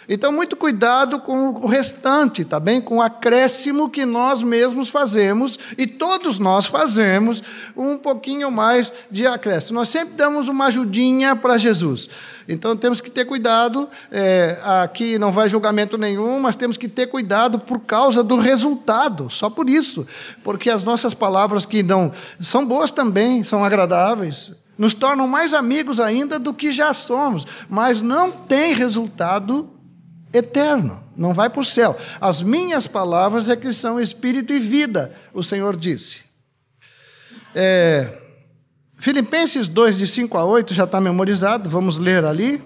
Então, 0.09 0.31
muito 0.31 0.57
cuidado 0.57 1.19
com 1.19 1.51
o 1.51 1.67
restante, 1.67 2.45
tá 2.45 2.61
bem? 2.61 2.81
Com 2.81 2.99
o 2.99 3.03
acréscimo 3.03 3.91
que 3.91 4.07
nós 4.07 4.41
mesmos 4.41 4.89
fazemos, 4.89 5.59
e 5.77 5.87
todos 5.87 6.39
nós 6.39 6.67
fazemos 6.67 7.43
um 7.77 7.99
pouquinho 7.99 8.51
mais 8.51 8.93
de 9.11 9.27
acréscimo. 9.27 9.81
Nós 9.81 9.89
sempre 9.89 10.15
damos 10.15 10.49
uma 10.49 10.67
ajudinha 10.67 11.35
para 11.35 11.59
Jesus. 11.59 12.09
Então, 12.49 12.77
temos 12.77 13.01
que 13.01 13.11
ter 13.11 13.25
cuidado. 13.25 13.89
É, 14.11 14.59
aqui 14.83 15.19
não 15.19 15.33
vai 15.33 15.49
julgamento 15.49 15.99
nenhum, 15.99 16.39
mas 16.39 16.55
temos 16.55 16.77
que 16.77 16.89
ter 16.89 17.09
cuidado 17.09 17.59
por 17.59 17.81
causa 17.81 18.23
do 18.23 18.37
resultado, 18.37 19.29
só 19.29 19.51
por 19.51 19.69
isso. 19.69 20.07
Porque 20.45 20.71
as 20.71 20.85
nossas 20.85 21.15
palavras 21.15 21.67
que 21.67 21.83
não 21.83 22.13
são 22.41 22.65
boas 22.65 22.93
também, 22.93 23.43
são 23.43 23.65
agradáveis, 23.65 24.55
nos 24.79 24.95
tornam 24.95 25.27
mais 25.27 25.53
amigos 25.53 25.99
ainda 25.99 26.39
do 26.39 26.55
que 26.55 26.71
já 26.71 26.95
somos, 26.95 27.45
mas 27.69 28.03
não 28.03 28.31
tem 28.31 28.75
resultado 28.75 29.76
eterno, 30.33 31.03
não 31.17 31.33
vai 31.33 31.49
para 31.49 31.61
o 31.61 31.65
céu. 31.65 31.97
As 32.21 32.43
minhas 32.43 32.87
palavras 32.87 33.49
é 33.49 33.57
que 33.57 33.73
são 33.73 34.01
espírito 34.01 34.53
e 34.53 34.59
vida, 34.59 35.15
o 35.33 35.43
Senhor 35.43 35.77
disse. 35.77 36.21
É, 37.55 38.19
Filipenses 38.99 39.69
2, 39.69 39.99
de 39.99 40.07
5 40.07 40.37
a 40.37 40.45
8, 40.45 40.75
já 40.75 40.85
está 40.85 41.01
memorizado, 41.01 41.69
vamos 41.71 41.99
ler 41.99 42.25
ali. 42.25 42.63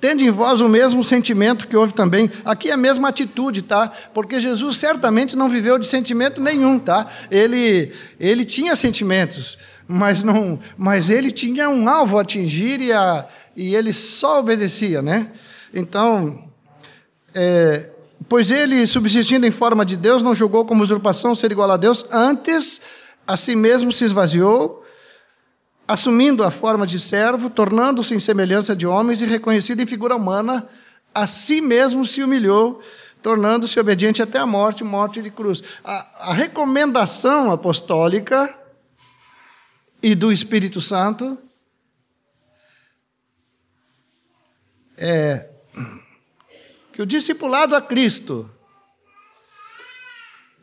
Tende 0.00 0.24
em 0.24 0.30
vós 0.30 0.60
o 0.60 0.68
mesmo 0.68 1.04
sentimento 1.04 1.68
que 1.68 1.76
houve 1.76 1.92
também. 1.92 2.28
Aqui 2.44 2.70
é 2.70 2.72
a 2.72 2.76
mesma 2.76 3.08
atitude, 3.08 3.62
tá? 3.62 3.92
Porque 4.12 4.40
Jesus 4.40 4.76
certamente 4.76 5.36
não 5.36 5.48
viveu 5.48 5.78
de 5.78 5.86
sentimento 5.86 6.40
nenhum, 6.40 6.76
tá? 6.78 7.06
Ele, 7.30 7.92
ele 8.18 8.44
tinha 8.44 8.74
sentimentos, 8.74 9.56
mas, 9.86 10.24
não, 10.24 10.58
mas 10.76 11.08
ele 11.08 11.30
tinha 11.30 11.68
um 11.68 11.88
alvo 11.88 12.18
a 12.18 12.22
atingir 12.22 12.80
e, 12.80 12.92
a, 12.92 13.26
e 13.56 13.76
ele 13.76 13.92
só 13.92 14.40
obedecia, 14.40 15.00
né? 15.00 15.30
Então, 15.72 16.50
é, 17.34 17.90
pois 18.28 18.50
ele, 18.50 18.86
subsistindo 18.86 19.46
em 19.46 19.50
forma 19.50 19.84
de 19.84 19.96
Deus, 19.96 20.22
não 20.22 20.34
julgou 20.34 20.64
como 20.64 20.82
usurpação 20.82 21.34
ser 21.34 21.50
igual 21.50 21.70
a 21.70 21.76
Deus, 21.76 22.04
antes 22.10 22.82
a 23.26 23.36
si 23.36 23.56
mesmo 23.56 23.92
se 23.92 24.04
esvaziou, 24.04 24.84
assumindo 25.86 26.44
a 26.44 26.50
forma 26.50 26.86
de 26.86 26.98
servo, 26.98 27.48
tornando-se 27.48 28.14
em 28.14 28.20
semelhança 28.20 28.74
de 28.76 28.86
homens 28.86 29.20
e 29.20 29.26
reconhecido 29.26 29.80
em 29.80 29.86
figura 29.86 30.16
humana, 30.16 30.68
a 31.14 31.26
si 31.26 31.60
mesmo 31.60 32.06
se 32.06 32.22
humilhou, 32.22 32.82
tornando-se 33.22 33.78
obediente 33.78 34.20
até 34.22 34.38
a 34.38 34.46
morte, 34.46 34.82
morte 34.82 35.22
de 35.22 35.30
cruz. 35.30 35.62
A, 35.84 36.30
a 36.30 36.32
recomendação 36.32 37.50
apostólica 37.50 38.58
e 40.02 40.14
do 40.14 40.32
Espírito 40.32 40.80
Santo 40.80 41.38
é 44.96 45.51
que 46.92 47.00
o 47.00 47.06
discipulado 47.06 47.74
a 47.74 47.80
Cristo 47.80 48.50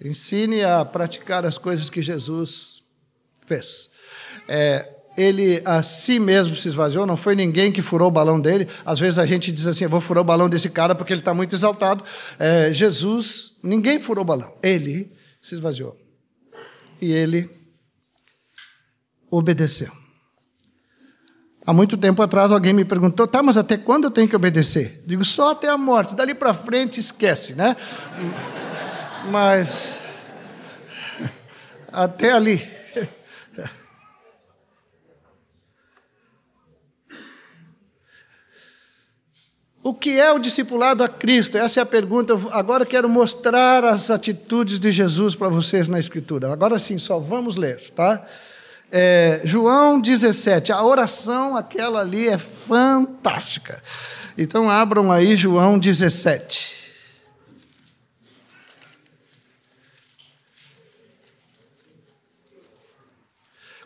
ensine 0.01 0.63
a 0.63 0.85
praticar 0.85 1.45
as 1.45 1.57
coisas 1.57 1.89
que 1.89 2.01
Jesus 2.01 2.83
fez. 3.45 3.89
É, 4.47 4.87
ele 5.17 5.61
a 5.65 5.83
si 5.83 6.19
mesmo 6.19 6.55
se 6.55 6.67
esvaziou, 6.67 7.05
não 7.05 7.17
foi 7.17 7.35
ninguém 7.35 7.71
que 7.71 7.81
furou 7.81 8.07
o 8.07 8.11
balão 8.11 8.39
dele. 8.39 8.67
Às 8.85 8.99
vezes 8.99 9.19
a 9.19 9.25
gente 9.25 9.51
diz 9.51 9.67
assim: 9.67 9.87
vou 9.87 9.99
furar 9.99 10.21
o 10.21 10.25
balão 10.25 10.47
desse 10.47 10.69
cara 10.69 10.95
porque 10.95 11.11
ele 11.11 11.21
está 11.21 11.33
muito 11.33 11.55
exaltado. 11.55 12.03
É, 12.37 12.71
Jesus, 12.71 13.57
ninguém 13.61 13.99
furou 13.99 14.23
o 14.23 14.27
balão, 14.27 14.53
ele 14.63 15.11
se 15.41 15.55
esvaziou. 15.55 15.97
E 17.01 17.11
ele 17.11 17.49
obedeceu. 19.29 19.91
Há 21.69 21.73
muito 21.73 21.95
tempo 21.95 22.19
atrás 22.23 22.51
alguém 22.51 22.73
me 22.73 22.83
perguntou, 22.83 23.27
tá, 23.27 23.43
mas 23.43 23.55
até 23.55 23.77
quando 23.77 24.05
eu 24.05 24.09
tenho 24.09 24.27
que 24.27 24.35
obedecer? 24.35 25.03
Digo, 25.05 25.23
só 25.23 25.51
até 25.51 25.69
a 25.69 25.77
morte. 25.77 26.15
Dali 26.15 26.33
para 26.33 26.51
frente 26.51 26.99
esquece, 26.99 27.53
né? 27.53 27.75
mas 29.29 29.99
até 31.93 32.31
ali. 32.31 32.67
O 39.83 39.93
que 39.93 40.19
é 40.19 40.31
o 40.31 40.39
discipulado 40.39 41.03
a 41.03 41.07
Cristo? 41.07 41.57
Essa 41.57 41.79
é 41.79 41.83
a 41.83 41.85
pergunta. 41.85 42.33
Agora 42.51 42.83
quero 42.83 43.07
mostrar 43.07 43.85
as 43.85 44.09
atitudes 44.09 44.79
de 44.79 44.91
Jesus 44.91 45.35
para 45.35 45.49
vocês 45.49 45.87
na 45.87 45.99
Escritura. 45.99 46.51
Agora 46.51 46.79
sim, 46.79 46.97
só 46.97 47.19
vamos 47.19 47.55
ler, 47.55 47.79
tá? 47.91 48.25
É, 48.91 49.41
João 49.43 49.99
17, 49.99 50.71
a 50.71 50.83
oração 50.83 51.55
aquela 51.55 52.01
ali 52.01 52.27
é 52.27 52.37
fantástica. 52.37 53.83
Então 54.37 54.69
abram 54.69 55.11
aí 55.11 55.35
João 55.35 55.77
17. 55.77 56.79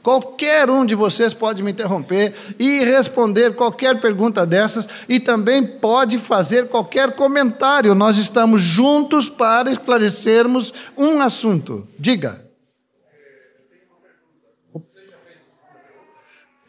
Qualquer 0.04 0.70
um 0.70 0.86
de 0.86 0.96
vocês 0.96 1.34
pode 1.34 1.64
me 1.64 1.72
interromper 1.72 2.34
e 2.60 2.84
responder 2.84 3.56
qualquer 3.56 4.02
pergunta 4.02 4.46
dessas 4.46 4.88
e 5.08 5.18
também 5.18 5.66
pode 5.66 6.20
fazer 6.20 6.68
qualquer 6.68 7.14
comentário. 7.14 7.96
Nós 7.96 8.18
estamos 8.18 8.62
juntos 8.62 9.30
para 9.30 9.72
esclarecermos 9.72 10.74
um 10.98 11.22
assunto. 11.22 11.88
Diga. 11.98 12.43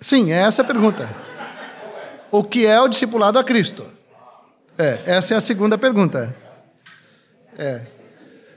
Sim, 0.05 0.33
é 0.33 0.43
essa 0.43 0.61
a 0.61 0.65
pergunta. 0.67 1.09
O 2.31 2.45
que 2.45 2.67
é 2.67 2.79
o 2.79 2.89
discipulado 2.89 3.39
a 3.39 3.43
Cristo? 3.43 3.87
É, 4.77 5.01
essa 5.07 5.33
é 5.33 5.37
a 5.39 5.41
segunda 5.41 5.79
pergunta. 5.79 6.37
É. 7.57 7.87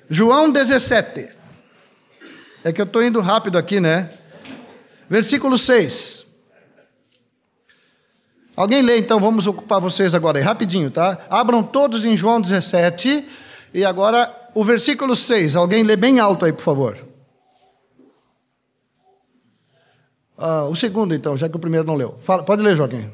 João 0.09 0.51
17. 0.51 1.29
É 2.65 2.73
que 2.73 2.81
eu 2.81 2.83
estou 2.83 3.01
indo 3.01 3.21
rápido 3.21 3.57
aqui, 3.57 3.79
né? 3.79 4.09
Versículo 5.09 5.57
6. 5.57 6.25
Alguém 8.53 8.81
lê, 8.81 8.97
então, 8.97 9.17
vamos 9.17 9.47
ocupar 9.47 9.79
vocês 9.79 10.13
agora 10.13 10.39
aí, 10.39 10.43
rapidinho, 10.43 10.91
tá? 10.91 11.17
Abram 11.29 11.63
todos 11.63 12.03
em 12.03 12.17
João 12.17 12.41
17. 12.41 13.25
E 13.73 13.85
agora 13.85 14.49
o 14.53 14.65
versículo 14.65 15.15
6. 15.15 15.55
Alguém 15.55 15.83
lê 15.83 15.95
bem 15.95 16.19
alto 16.19 16.43
aí, 16.43 16.51
por 16.51 16.63
favor. 16.63 17.06
Ah, 20.37 20.65
o 20.65 20.75
segundo, 20.75 21.15
então, 21.15 21.35
já 21.35 21.49
que 21.49 21.55
o 21.55 21.59
primeiro 21.59 21.87
não 21.87 21.95
leu. 21.95 22.19
Fala, 22.23 22.43
pode 22.43 22.61
ler, 22.61 22.75
Joaquim. 22.75 23.09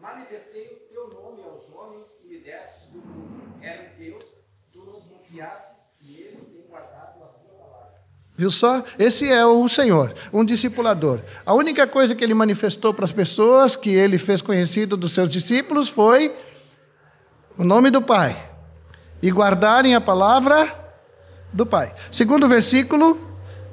Manifestei 0.00 0.64
o 0.66 0.92
teu 0.92 1.08
nome 1.08 1.42
aos 1.42 1.68
homens 1.76 2.08
que 2.18 2.26
me 2.26 2.38
destes 2.38 2.88
do 2.88 2.98
mundo. 2.98 3.42
Eram 3.60 3.84
teus, 3.98 4.24
tu 4.72 4.78
nos 4.78 5.04
confiastes 5.04 5.90
e 6.00 6.16
eles 6.22 6.44
têm 6.46 6.62
guardado 6.70 7.22
a 7.22 7.26
tua 7.26 7.58
palavra. 7.58 8.00
Viu 8.34 8.50
só? 8.50 8.82
Esse 8.98 9.30
é 9.30 9.44
o 9.44 9.68
Senhor, 9.68 10.14
um 10.32 10.42
discipulador. 10.42 11.20
A 11.44 11.52
única 11.52 11.86
coisa 11.86 12.14
que 12.14 12.24
ele 12.24 12.32
manifestou 12.32 12.94
para 12.94 13.04
as 13.04 13.12
pessoas, 13.12 13.76
que 13.76 13.90
ele 13.90 14.16
fez 14.16 14.40
conhecido 14.40 14.96
dos 14.96 15.12
seus 15.12 15.28
discípulos, 15.28 15.90
foi 15.90 16.34
o 17.58 17.64
nome 17.64 17.90
do 17.90 18.00
Pai. 18.00 18.48
E 19.22 19.30
guardarem 19.30 19.94
a 19.94 20.00
palavra 20.00 20.94
do 21.52 21.66
Pai. 21.66 21.94
Segundo 22.10 22.48
versículo 22.48 23.29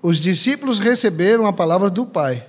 Os 0.00 0.18
discípulos 0.18 0.78
receberam 0.78 1.46
a 1.46 1.52
palavra 1.52 1.90
do 1.90 2.06
Pai 2.06 2.48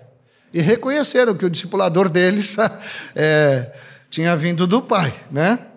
e 0.54 0.62
reconheceram 0.62 1.36
que 1.36 1.46
o 1.46 1.50
discipulador 1.50 2.10
deles 2.10 2.56
é, 3.16 3.74
tinha 4.10 4.36
vindo 4.36 4.68
do 4.68 4.82
Pai, 4.82 5.14
né? 5.32 5.68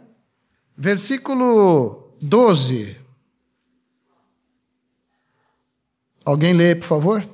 Versículo 0.77 2.15
12. 2.21 2.97
Alguém 6.25 6.53
lê, 6.53 6.75
por 6.75 6.87
favor? 6.87 7.29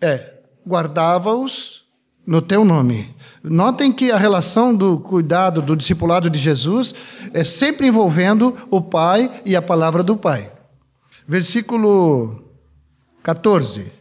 É, 0.00 0.37
guardava-os 0.68 1.82
no 2.26 2.42
teu 2.42 2.62
nome. 2.62 3.16
Notem 3.42 3.90
que 3.90 4.12
a 4.12 4.18
relação 4.18 4.74
do 4.74 4.98
cuidado 4.98 5.62
do 5.62 5.74
discipulado 5.74 6.28
de 6.28 6.38
Jesus 6.38 6.94
é 7.32 7.42
sempre 7.42 7.86
envolvendo 7.86 8.54
o 8.70 8.82
Pai 8.82 9.40
e 9.46 9.56
a 9.56 9.62
palavra 9.62 10.02
do 10.02 10.14
Pai. 10.14 10.52
Versículo 11.26 12.44
14. 13.22 13.97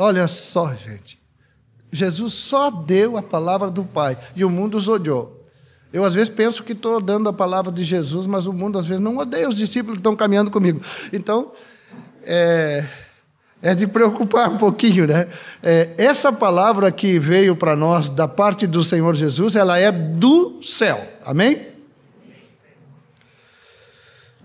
Olha 0.00 0.28
só, 0.28 0.72
gente. 0.76 1.18
Jesus 1.90 2.32
só 2.32 2.70
deu 2.70 3.16
a 3.16 3.22
palavra 3.22 3.68
do 3.68 3.84
Pai 3.84 4.16
e 4.36 4.44
o 4.44 4.50
mundo 4.50 4.78
os 4.78 4.86
odiou. 4.86 5.42
Eu 5.92 6.04
às 6.04 6.14
vezes 6.14 6.28
penso 6.28 6.62
que 6.62 6.72
estou 6.72 7.00
dando 7.00 7.28
a 7.28 7.32
palavra 7.32 7.72
de 7.72 7.82
Jesus, 7.82 8.24
mas 8.24 8.46
o 8.46 8.52
mundo 8.52 8.78
às 8.78 8.86
vezes 8.86 9.02
não 9.02 9.16
odeia 9.16 9.48
os 9.48 9.56
discípulos 9.56 9.96
que 9.96 10.00
estão 10.00 10.14
caminhando 10.14 10.52
comigo. 10.52 10.80
Então, 11.12 11.50
é, 12.22 12.84
é 13.60 13.74
de 13.74 13.88
preocupar 13.88 14.48
um 14.48 14.56
pouquinho, 14.56 15.04
né? 15.04 15.26
É, 15.60 15.90
essa 15.98 16.32
palavra 16.32 16.92
que 16.92 17.18
veio 17.18 17.56
para 17.56 17.74
nós 17.74 18.08
da 18.08 18.28
parte 18.28 18.68
do 18.68 18.84
Senhor 18.84 19.16
Jesus, 19.16 19.56
ela 19.56 19.78
é 19.78 19.90
do 19.90 20.62
céu. 20.62 21.10
Amém? 21.24 21.72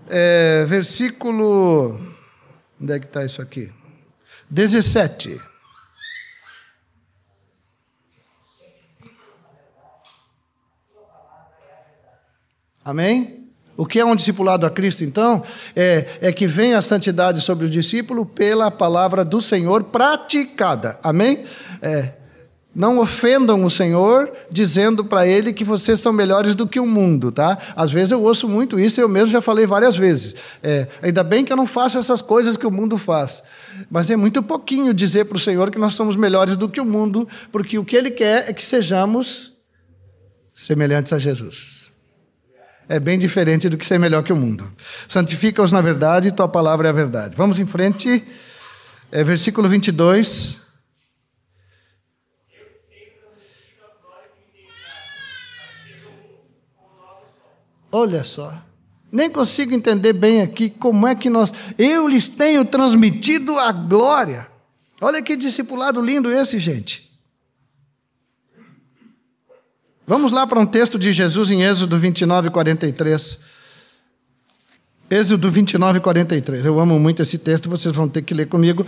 É, 0.08 0.64
versículo. 0.66 2.00
Onde 2.80 2.92
é 2.92 2.98
que 2.98 3.06
está 3.06 3.24
isso 3.24 3.40
aqui? 3.40 3.70
17. 4.54 5.40
Amém? 12.84 13.48
O 13.76 13.84
que 13.84 13.98
é 13.98 14.04
um 14.04 14.14
discipulado 14.14 14.64
a 14.64 14.70
Cristo, 14.70 15.02
então? 15.02 15.42
É, 15.74 16.06
é 16.20 16.32
que 16.32 16.46
vem 16.46 16.74
a 16.74 16.82
santidade 16.82 17.40
sobre 17.40 17.66
o 17.66 17.68
discípulo 17.68 18.24
pela 18.24 18.70
palavra 18.70 19.24
do 19.24 19.40
Senhor 19.40 19.82
praticada. 19.82 21.00
Amém? 21.02 21.44
É, 21.82 22.12
não 22.72 23.00
ofendam 23.00 23.64
o 23.64 23.70
Senhor 23.70 24.32
dizendo 24.48 25.04
para 25.04 25.26
ele 25.26 25.52
que 25.52 25.64
vocês 25.64 25.98
são 25.98 26.12
melhores 26.12 26.54
do 26.54 26.68
que 26.68 26.78
o 26.78 26.86
mundo, 26.86 27.32
tá? 27.32 27.58
Às 27.74 27.90
vezes 27.90 28.12
eu 28.12 28.22
ouço 28.22 28.48
muito 28.48 28.78
isso, 28.78 29.00
eu 29.00 29.08
mesmo 29.08 29.30
já 29.30 29.40
falei 29.40 29.66
várias 29.66 29.96
vezes. 29.96 30.36
É, 30.62 30.86
ainda 31.02 31.24
bem 31.24 31.44
que 31.44 31.52
eu 31.52 31.56
não 31.56 31.66
faço 31.66 31.98
essas 31.98 32.22
coisas 32.22 32.56
que 32.56 32.66
o 32.66 32.70
mundo 32.70 32.96
faz. 32.96 33.42
Mas 33.90 34.10
é 34.10 34.16
muito 34.16 34.42
pouquinho 34.42 34.92
dizer 34.94 35.24
para 35.24 35.36
o 35.36 35.40
Senhor 35.40 35.70
que 35.70 35.78
nós 35.78 35.94
somos 35.94 36.16
melhores 36.16 36.56
do 36.56 36.68
que 36.68 36.80
o 36.80 36.84
mundo, 36.84 37.28
porque 37.50 37.78
o 37.78 37.84
que 37.84 37.96
Ele 37.96 38.10
quer 38.10 38.48
é 38.48 38.52
que 38.52 38.64
sejamos 38.64 39.52
semelhantes 40.54 41.12
a 41.12 41.18
Jesus. 41.18 41.90
É 42.88 43.00
bem 43.00 43.18
diferente 43.18 43.68
do 43.68 43.78
que 43.78 43.86
ser 43.86 43.98
melhor 43.98 44.22
que 44.22 44.32
o 44.32 44.36
mundo. 44.36 44.70
Santifica-os 45.08 45.72
na 45.72 45.80
verdade, 45.80 46.30
tua 46.32 46.48
palavra 46.48 46.88
é 46.88 46.90
a 46.90 46.92
verdade. 46.92 47.34
Vamos 47.36 47.58
em 47.58 47.66
frente, 47.66 48.26
é, 49.10 49.24
versículo 49.24 49.68
22. 49.68 50.62
Olha 57.90 58.24
só. 58.24 58.60
Nem 59.14 59.30
consigo 59.30 59.72
entender 59.72 60.12
bem 60.12 60.42
aqui 60.42 60.68
como 60.68 61.06
é 61.06 61.14
que 61.14 61.30
nós. 61.30 61.54
Eu 61.78 62.08
lhes 62.08 62.26
tenho 62.26 62.64
transmitido 62.64 63.56
a 63.56 63.70
glória. 63.70 64.48
Olha 65.00 65.22
que 65.22 65.36
discipulado 65.36 66.00
lindo 66.00 66.32
esse, 66.32 66.58
gente. 66.58 67.08
Vamos 70.04 70.32
lá 70.32 70.44
para 70.48 70.58
um 70.58 70.66
texto 70.66 70.98
de 70.98 71.12
Jesus 71.12 71.48
em 71.48 71.62
Êxodo 71.62 71.96
29, 71.96 72.50
43. 72.50 73.38
Êxodo 75.08 75.48
29, 75.48 76.00
43. 76.00 76.64
Eu 76.64 76.80
amo 76.80 76.98
muito 76.98 77.22
esse 77.22 77.38
texto, 77.38 77.70
vocês 77.70 77.94
vão 77.94 78.08
ter 78.08 78.22
que 78.22 78.34
ler 78.34 78.48
comigo. 78.48 78.84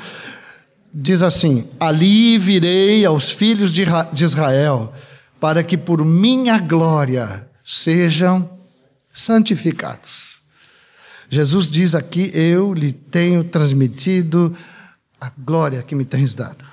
Diz 0.92 1.22
assim: 1.22 1.68
Ali 1.78 2.36
virei 2.36 3.04
aos 3.04 3.30
filhos 3.30 3.72
de 3.72 4.24
Israel, 4.24 4.92
para 5.38 5.62
que 5.62 5.76
por 5.76 6.04
minha 6.04 6.58
glória 6.58 7.48
sejam 7.64 8.55
santificados. 9.16 10.38
Jesus 11.28 11.70
diz 11.70 11.94
aqui: 11.94 12.30
Eu 12.34 12.74
lhe 12.74 12.92
tenho 12.92 13.42
transmitido 13.42 14.56
a 15.18 15.32
glória 15.36 15.82
que 15.82 15.94
me 15.94 16.04
tens 16.04 16.34
dado. 16.34 16.64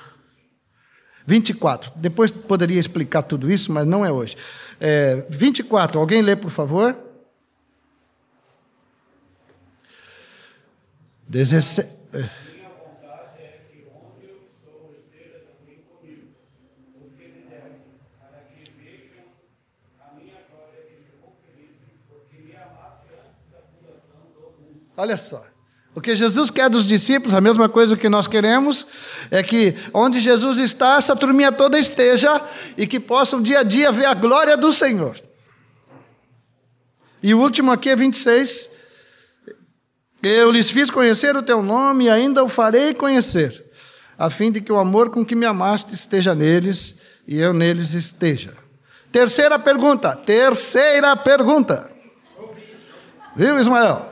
24. 1.25 1.93
Depois 1.95 2.31
poderia 2.31 2.79
explicar 2.79 3.23
tudo 3.23 3.49
isso, 3.49 3.71
mas 3.71 3.87
não 3.87 4.05
é 4.05 4.11
hoje. 4.11 4.35
É, 4.79 5.25
24. 5.29 5.97
Alguém 5.97 6.21
lê, 6.21 6.35
por 6.35 6.51
favor? 6.51 6.97
17. 11.27 11.89
Olha 24.95 25.17
só. 25.17 25.43
O 25.95 26.01
que 26.01 26.15
Jesus 26.15 26.49
quer 26.49 26.69
dos 26.69 26.87
discípulos, 26.87 27.35
a 27.35 27.41
mesma 27.41 27.69
coisa 27.69 27.95
que 27.95 28.09
nós 28.09 28.25
queremos, 28.25 28.87
é 29.29 29.43
que 29.43 29.75
onde 29.93 30.19
Jesus 30.19 30.57
está, 30.57 30.97
essa 30.97 31.15
turminha 31.15 31.51
toda 31.51 31.77
esteja 31.77 32.41
e 32.75 32.87
que 32.87 32.99
possam 32.99 33.41
dia 33.41 33.59
a 33.59 33.63
dia 33.63 33.91
ver 33.91 34.05
a 34.05 34.13
glória 34.13 34.57
do 34.57 34.71
Senhor. 34.71 35.19
E 37.21 37.33
o 37.33 37.39
último 37.39 37.71
aqui 37.71 37.89
é 37.89 37.95
26. 37.95 38.71
Eu 40.23 40.49
lhes 40.49 40.71
fiz 40.71 40.89
conhecer 40.89 41.35
o 41.35 41.43
teu 41.43 41.61
nome 41.61 42.05
e 42.05 42.09
ainda 42.09 42.43
o 42.43 42.49
farei 42.49 42.93
conhecer, 42.93 43.63
a 44.17 44.29
fim 44.29 44.51
de 44.51 44.61
que 44.61 44.71
o 44.71 44.79
amor 44.79 45.11
com 45.11 45.23
que 45.23 45.35
me 45.35 45.45
amaste 45.45 45.93
esteja 45.93 46.33
neles 46.33 46.95
e 47.27 47.39
eu 47.39 47.53
neles 47.53 47.93
esteja. 47.93 48.53
Terceira 49.11 49.59
pergunta, 49.59 50.15
terceira 50.15 51.15
pergunta. 51.15 51.91
Viu, 53.35 53.59
Ismael? 53.59 54.09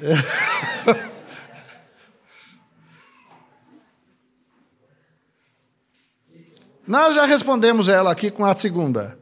Nós 6.86 7.14
já 7.14 7.24
respondemos 7.24 7.88
ela 7.88 8.10
aqui 8.10 8.30
com 8.30 8.44
a 8.44 8.56
segunda. 8.58 9.18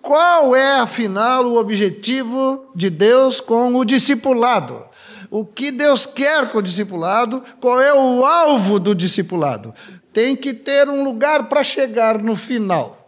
Qual 0.00 0.54
é, 0.54 0.80
afinal, 0.80 1.46
o 1.46 1.56
objetivo 1.56 2.70
de 2.74 2.90
Deus 2.90 3.40
com 3.40 3.74
o 3.76 3.84
discipulado? 3.84 4.90
o 5.32 5.46
que 5.46 5.72
Deus 5.72 6.04
quer 6.04 6.52
com 6.52 6.58
o 6.58 6.62
discipulado, 6.62 7.42
qual 7.58 7.80
é 7.80 7.90
o 7.94 8.22
alvo 8.22 8.78
do 8.78 8.94
discipulado. 8.94 9.74
Tem 10.12 10.36
que 10.36 10.52
ter 10.52 10.90
um 10.90 11.02
lugar 11.02 11.48
para 11.48 11.64
chegar 11.64 12.22
no 12.22 12.36
final. 12.36 13.06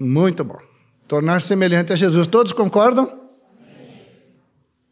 Muito 0.00 0.42
bom. 0.42 0.63
Tornar 1.06 1.40
semelhante 1.42 1.92
a 1.92 1.96
Jesus. 1.96 2.26
Todos 2.26 2.52
concordam? 2.52 3.20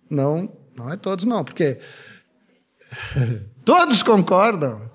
Não, 0.08 0.52
não 0.76 0.92
é 0.92 0.96
todos 0.96 1.24
não, 1.24 1.42
porque 1.42 1.78
todos 3.64 4.02
concordam. 4.02 4.90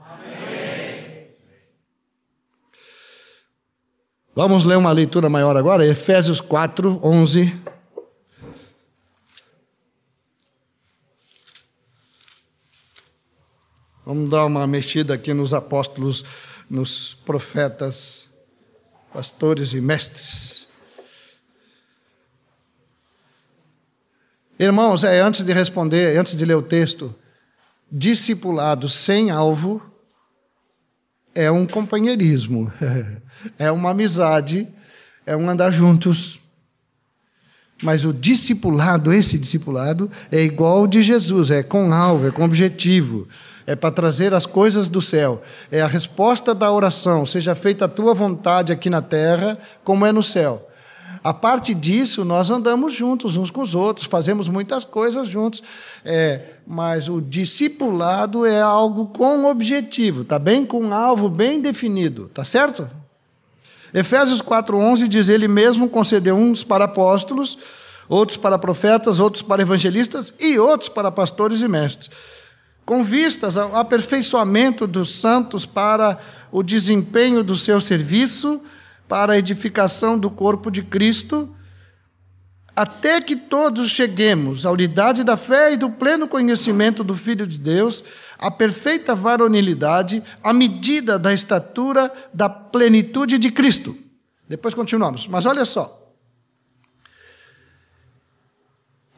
Vamos 4.36 4.66
ler 4.66 4.78
uma 4.78 4.92
leitura 4.92 5.28
maior 5.28 5.58
agora, 5.58 5.84
Efésios 5.84 6.40
4, 6.40 7.00
11. 7.04 7.60
Vamos 14.06 14.30
dar 14.30 14.46
uma 14.46 14.68
mexida 14.68 15.16
aqui 15.16 15.34
nos 15.34 15.56
apóstolos, 15.56 16.24
nos 16.70 17.16
profetas, 17.16 18.30
pastores 19.12 19.74
e 19.74 19.82
mestres. 19.82 20.67
Irmãos, 24.60 25.04
é, 25.04 25.22
antes 25.22 25.44
de 25.44 25.54
responder, 25.54 26.18
antes 26.18 26.36
de 26.36 26.44
ler 26.44 26.56
o 26.56 26.64
texto, 26.64 27.14
discipulado 27.92 28.90
sem 28.90 29.30
alvo 29.30 29.82
é 31.36 31.52
um 31.52 31.68
companheirismo, 31.68 32.72
é 33.60 33.72
uma 33.72 33.92
amizade, 33.92 34.68
é 35.24 35.38
um 35.38 35.48
andar 35.48 35.70
juntos. 35.70 36.42
Mas 37.84 38.04
o 38.04 38.12
discipulado, 38.12 39.14
esse 39.14 39.38
discipulado, 39.38 40.10
é 40.32 40.42
igual 40.42 40.80
ao 40.80 40.88
de 40.88 41.04
Jesus, 41.04 41.52
é 41.52 41.62
com 41.62 41.94
alvo, 41.94 42.28
é 42.28 42.32
com 42.32 42.44
objetivo, 42.44 43.28
é 43.68 43.76
para 43.76 43.92
trazer 43.92 44.34
as 44.34 44.48
coisas 44.48 44.90
do 44.90 45.00
céu. 45.00 45.44
É 45.72 45.82
a 45.82 45.88
resposta 45.88 46.56
da 46.56 46.72
oração, 46.72 47.24
seja 47.24 47.54
feita 47.54 47.86
a 47.86 47.88
tua 47.88 48.16
vontade 48.16 48.72
aqui 48.72 48.90
na 48.90 49.04
terra, 49.04 49.60
como 49.84 50.04
é 50.04 50.12
no 50.12 50.24
céu. 50.24 50.67
A 51.28 51.34
parte 51.34 51.74
disso, 51.74 52.24
nós 52.24 52.50
andamos 52.50 52.94
juntos 52.94 53.36
uns 53.36 53.52
com 53.52 53.62
os 53.62 53.76
outros, 53.76 54.08
fazemos 54.08 54.48
muitas 54.48 54.86
coisas 54.86 55.28
juntos, 55.28 55.62
é, 56.06 56.54
mas 56.66 57.10
o 57.10 57.20
discipulado 57.20 58.46
é 58.46 58.62
algo 58.62 59.08
com 59.08 59.44
objetivo, 59.44 60.24
tá 60.24 60.40
bem? 60.40 60.66
Com 60.66 60.86
um 60.86 60.94
alvo 60.94 61.28
bem 61.28 61.60
definido, 61.60 62.32
tá 62.34 62.46
certo? 62.46 62.90
Efésios 63.94 64.42
4:11 64.42 65.06
diz 65.10 65.28
ele 65.28 65.50
mesmo 65.50 65.90
concedeu 65.90 66.34
uns 66.34 66.64
para 66.64 66.86
apóstolos, 66.86 67.58
outros 68.08 68.38
para 68.38 68.58
profetas, 68.58 69.20
outros 69.20 69.44
para 69.44 69.62
evangelistas 69.62 70.34
e 70.40 70.58
outros 70.58 70.88
para 70.88 71.12
pastores 71.12 71.60
e 71.60 71.68
mestres, 71.68 72.10
com 72.86 73.04
vistas 73.04 73.58
ao 73.58 73.76
aperfeiçoamento 73.76 74.88
dos 74.88 75.14
santos 75.16 75.66
para 75.66 76.18
o 76.54 76.64
desempenho 76.64 77.44
do 77.44 77.58
seu 77.58 77.82
serviço 77.82 78.62
para 79.08 79.34
a 79.34 79.38
edificação 79.38 80.18
do 80.18 80.30
corpo 80.30 80.70
de 80.70 80.84
Cristo, 80.84 81.54
até 82.76 83.20
que 83.20 83.36
todos 83.36 83.90
cheguemos 83.90 84.66
à 84.66 84.72
unidade 84.72 85.24
da 85.24 85.36
fé 85.36 85.74
e 85.74 85.78
do 85.78 85.90
pleno 85.90 86.28
conhecimento 86.28 87.04
do 87.04 87.16
Filho 87.16 87.48
de 87.48 87.58
Deus, 87.58 88.04
à 88.38 88.52
perfeita 88.52 89.16
varonilidade, 89.16 90.22
à 90.44 90.54
medida 90.54 91.18
da 91.18 91.34
estatura 91.34 92.12
da 92.34 92.48
plenitude 92.48 93.38
de 93.38 93.52
Cristo. 93.52 93.98
Depois 94.48 94.74
continuamos. 94.74 95.28
Mas 95.28 95.46
olha 95.46 95.66
só. 95.66 96.07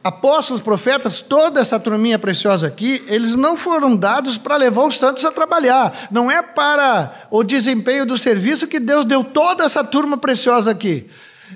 Apóstolos, 0.02 0.62
profetas, 0.62 1.20
toda 1.20 1.60
essa 1.60 1.78
turminha 1.78 2.18
preciosa 2.18 2.66
aqui, 2.66 3.04
eles 3.06 3.36
não 3.36 3.56
foram 3.56 3.94
dados 3.94 4.38
para 4.38 4.56
levar 4.56 4.86
os 4.86 4.98
santos 4.98 5.24
a 5.24 5.30
trabalhar. 5.30 6.08
Não 6.10 6.30
é 6.30 6.42
para 6.42 7.26
o 7.30 7.44
desempenho 7.44 8.06
do 8.06 8.16
serviço 8.16 8.66
que 8.66 8.80
Deus 8.80 9.04
deu 9.04 9.22
toda 9.22 9.64
essa 9.64 9.84
turma 9.84 10.16
preciosa 10.16 10.70
aqui. 10.70 11.08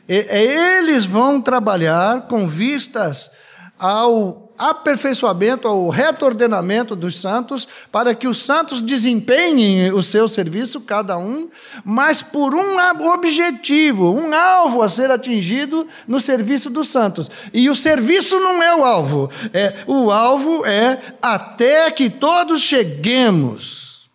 É, 0.08 0.78
eles 0.78 1.06
vão 1.06 1.40
trabalhar 1.40 2.22
com 2.22 2.46
vistas 2.46 3.30
ao 3.78 4.43
aperfeiçoamento, 4.58 5.66
ao 5.66 5.88
retordenamento 5.88 6.94
dos 6.94 7.20
santos, 7.20 7.66
para 7.90 8.14
que 8.14 8.28
os 8.28 8.38
santos 8.38 8.80
desempenhem 8.82 9.92
o 9.92 10.02
seu 10.02 10.28
serviço, 10.28 10.80
cada 10.80 11.18
um, 11.18 11.48
mas 11.84 12.22
por 12.22 12.54
um 12.54 12.76
objetivo, 13.12 14.12
um 14.12 14.32
alvo 14.32 14.82
a 14.82 14.88
ser 14.88 15.10
atingido 15.10 15.86
no 16.06 16.20
serviço 16.20 16.70
dos 16.70 16.88
santos. 16.88 17.30
E 17.52 17.68
o 17.68 17.76
serviço 17.76 18.38
não 18.38 18.62
é 18.62 18.74
o 18.76 18.84
alvo, 18.84 19.30
é, 19.52 19.84
o 19.86 20.10
alvo 20.10 20.64
é 20.64 21.00
até 21.20 21.90
que 21.90 22.08
todos 22.08 22.60
cheguemos 22.60 24.08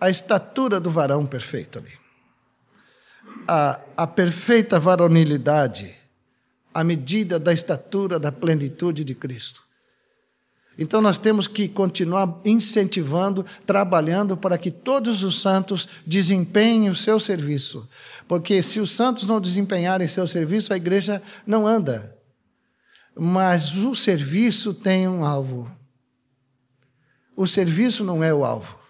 à 0.00 0.10
estatura 0.10 0.80
do 0.80 0.90
varão 0.90 1.24
perfeito 1.24 1.78
ali. 1.78 1.92
A, 3.46 3.78
a 3.96 4.06
perfeita 4.06 4.80
varonilidade 4.80 6.03
à 6.74 6.82
medida 6.82 7.38
da 7.38 7.52
estatura 7.52 8.18
da 8.18 8.32
plenitude 8.32 9.04
de 9.04 9.14
Cristo. 9.14 9.62
Então 10.76 11.00
nós 11.00 11.16
temos 11.16 11.46
que 11.46 11.68
continuar 11.68 12.40
incentivando, 12.44 13.46
trabalhando 13.64 14.36
para 14.36 14.58
que 14.58 14.72
todos 14.72 15.22
os 15.22 15.40
santos 15.40 15.88
desempenhem 16.04 16.90
o 16.90 16.96
seu 16.96 17.20
serviço. 17.20 17.88
Porque 18.26 18.60
se 18.60 18.80
os 18.80 18.90
santos 18.90 19.24
não 19.24 19.40
desempenharem 19.40 20.08
seu 20.08 20.26
serviço, 20.26 20.72
a 20.72 20.76
igreja 20.76 21.22
não 21.46 21.64
anda. 21.64 22.18
Mas 23.16 23.76
o 23.76 23.94
serviço 23.94 24.74
tem 24.74 25.06
um 25.06 25.24
alvo. 25.24 25.70
O 27.36 27.46
serviço 27.46 28.02
não 28.02 28.22
é 28.22 28.34
o 28.34 28.44
alvo. 28.44 28.83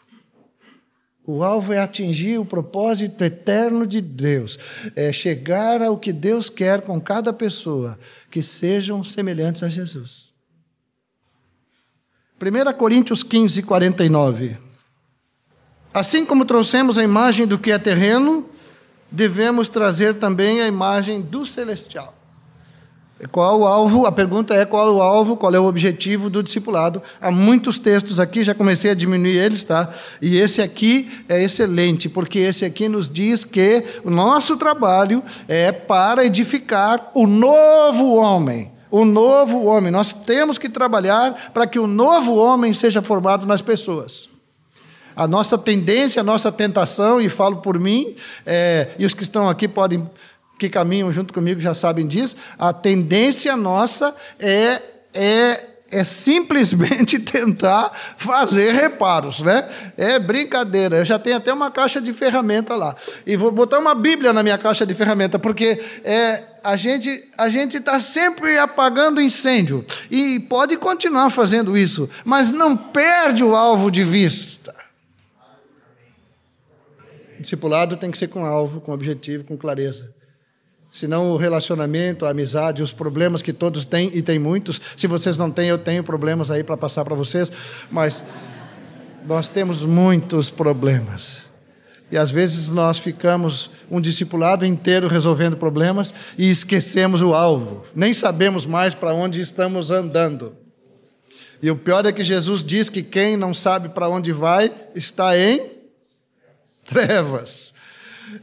O 1.27 1.43
alvo 1.43 1.73
é 1.73 1.79
atingir 1.79 2.39
o 2.39 2.45
propósito 2.45 3.25
eterno 3.25 3.87
de 3.87 4.01
Deus, 4.01 4.59
é 4.95 5.11
chegar 5.11 5.81
ao 5.81 5.97
que 5.97 6.13
Deus 6.13 6.51
quer 6.51 6.83
com 6.83 7.01
cada 7.01 7.33
pessoa, 7.33 7.99
que 8.31 8.43
sejam 8.43 9.03
semelhantes 9.03 9.63
a 9.63 9.69
Jesus. 9.69 10.35
1 12.41 12.73
Coríntios 12.77 13.23
15, 13.23 13.63
49. 13.63 14.59
Assim 15.95 16.27
como 16.27 16.45
trouxemos 16.45 16.99
a 16.99 17.03
imagem 17.03 17.47
do 17.47 17.59
que 17.59 17.71
é 17.71 17.79
terreno, 17.79 18.47
devemos 19.11 19.69
trazer 19.69 20.17
também 20.17 20.61
a 20.61 20.67
imagem 20.67 21.23
do 21.23 21.47
celestial. 21.47 22.14
Qual 23.31 23.61
o 23.61 23.67
alvo? 23.67 24.07
A 24.07 24.13
pergunta 24.13 24.55
é 24.55 24.65
qual 24.65 24.93
o 24.93 25.01
alvo, 25.01 25.37
qual 25.37 25.55
é 25.55 25.59
o 25.59 25.67
objetivo 25.67 26.29
do 26.29 26.43
discipulado. 26.43 27.01
Há 27.21 27.31
muitos 27.31 27.79
textos 27.79 28.19
aqui, 28.19 28.43
já 28.43 28.55
comecei 28.55 28.91
a 28.91 28.95
diminuir 28.95 29.37
eles, 29.37 29.63
tá? 29.63 29.89
E 30.21 30.37
esse 30.37 30.61
aqui 30.61 31.09
é 31.29 31.43
excelente, 31.43 32.09
porque 32.09 32.41
esse 32.41 32.65
aqui 32.65 32.89
nos 32.89 33.09
diz 33.09 33.45
que 33.45 33.85
o 34.05 34.11
nosso 34.11 34.57
trabalho 34.57 35.23
é 35.47 35.71
para 35.71 36.25
edificar 36.25 37.13
o 37.15 37.27
novo 37.27 38.17
homem. 38.17 38.73
O 38.91 39.05
novo 39.05 39.65
homem. 39.65 39.93
Nós 39.93 40.13
temos 40.13 40.59
que 40.59 40.69
trabalhar 40.69 41.53
para 41.55 41.67
que 41.69 41.79
o 41.79 41.87
novo 41.87 42.35
homem 42.35 42.75
seja 42.75 43.01
formado 43.01 43.47
nas 43.47 43.63
pessoas. 43.63 44.29
A 45.17 45.29
nossa 45.29 45.57
tendência, 45.57 46.21
a 46.21 46.25
nossa 46.25 46.51
tentação, 46.51 47.21
e 47.21 47.29
falo 47.29 47.59
por 47.59 47.79
mim, 47.79 48.17
é, 48.45 48.89
e 48.99 49.05
os 49.05 49.15
que 49.15 49.23
estão 49.23 49.49
aqui 49.49 49.69
podem 49.69 50.05
que 50.59 50.69
caminham 50.69 51.11
junto 51.13 51.33
comigo 51.33 51.61
já 51.61 51.75
sabem 51.75 52.07
disso, 52.07 52.37
a 52.59 52.73
tendência 52.73 53.57
nossa 53.57 54.15
é, 54.39 54.81
é, 55.13 55.65
é 55.91 56.05
simplesmente 56.05 57.19
tentar 57.21 57.91
fazer 58.17 58.73
reparos, 58.73 59.41
né? 59.41 59.69
É 59.97 60.19
brincadeira. 60.19 60.97
Eu 60.97 61.05
já 61.05 61.19
tenho 61.19 61.37
até 61.37 61.53
uma 61.53 61.71
caixa 61.71 62.01
de 62.01 62.13
ferramenta 62.13 62.75
lá. 62.77 62.95
E 63.27 63.37
vou 63.37 63.51
botar 63.51 63.79
uma 63.79 63.95
Bíblia 63.95 64.33
na 64.33 64.43
minha 64.43 64.59
caixa 64.59 64.87
de 64.87 64.95
ferramenta, 64.95 65.39
porque 65.39 65.81
é, 66.05 66.43
a 66.63 66.77
gente 66.77 67.29
a 67.37 67.49
gente 67.49 67.77
está 67.77 67.99
sempre 67.99 68.57
apagando 68.59 69.21
incêndio. 69.21 69.85
E 70.11 70.41
pode 70.41 70.77
continuar 70.77 71.31
fazendo 71.31 71.77
isso, 71.77 72.09
mas 72.25 72.51
não 72.51 72.77
perde 72.77 73.43
o 73.43 73.55
alvo 73.57 73.91
de 73.91 74.05
vista. 74.05 74.75
Discipulado 77.39 77.97
tem 77.97 78.11
que 78.11 78.17
ser 78.17 78.29
com 78.29 78.47
alvo, 78.47 78.81
com 78.81 78.93
objetivo, 78.93 79.45
com 79.45 79.57
clareza 79.57 80.15
senão 80.95 81.33
o 81.33 81.37
relacionamento, 81.37 82.25
a 82.25 82.31
amizade, 82.31 82.81
os 82.81 82.93
problemas 82.93 83.43
que 83.43 83.53
todos 83.53 83.85
têm, 83.85 84.13
e 84.15 84.23
tem 84.23 84.39
muitos. 84.39 84.81
Se 84.97 85.09
vocês 85.09 85.37
não 85.37 85.51
têm, 85.51 85.69
eu 85.69 85.77
tenho 85.77 86.05
problemas 86.05 86.53
aí 86.53 86.63
para 86.63 86.77
passar 86.77 87.05
para 87.05 87.17
vocês, 87.17 87.51
mas 87.91 88.23
nós 89.27 89.49
temos 89.49 89.85
muitos 89.85 90.51
problemas. 90.51 91.51
E 92.13 92.17
às 92.17 92.31
vezes 92.31 92.69
nós 92.69 93.01
ficamos 93.01 93.73
um 93.91 94.01
discipulado 94.01 94.65
inteiro 94.65 95.09
resolvendo 95.09 95.57
problemas 95.57 96.15
e 96.39 96.49
esquecemos 96.49 97.21
o 97.21 97.35
alvo, 97.35 97.85
nem 97.93 98.15
sabemos 98.15 98.65
mais 98.65 98.95
para 98.95 99.13
onde 99.13 99.41
estamos 99.41 99.91
andando. 99.91 100.55
E 101.61 101.69
o 101.73 101.77
pior 101.77 102.07
é 102.07 102.13
que 102.13 102.23
Jesus 102.23 102.63
diz 102.63 102.89
que 102.89 103.03
quem 103.03 103.37
não 103.37 103.53
sabe 103.53 103.89
para 103.89 104.09
onde 104.09 104.31
vai 104.31 104.73
está 104.95 105.37
em 105.37 105.73
trevas. 106.85 107.75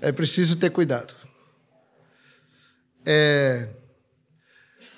É 0.02 0.12
preciso 0.12 0.58
ter 0.58 0.70
cuidado. 0.70 1.21
É, 3.06 3.68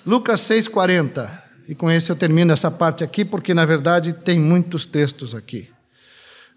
Lucas 0.04 0.40
6,40. 0.42 1.42
E 1.66 1.74
com 1.74 1.90
esse 1.90 2.10
eu 2.10 2.16
termino 2.16 2.52
essa 2.52 2.70
parte 2.70 3.02
aqui, 3.02 3.24
porque 3.24 3.54
na 3.54 3.64
verdade 3.64 4.12
tem 4.12 4.38
muitos 4.38 4.84
textos 4.84 5.34
aqui. 5.34 5.70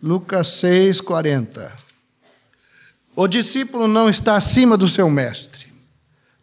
Lucas 0.03 0.47
6,40. 0.61 1.71
O 3.15 3.27
discípulo 3.27 3.87
não 3.87 4.09
está 4.09 4.35
acima 4.35 4.77
do 4.77 4.87
seu 4.87 5.09
mestre. 5.09 5.67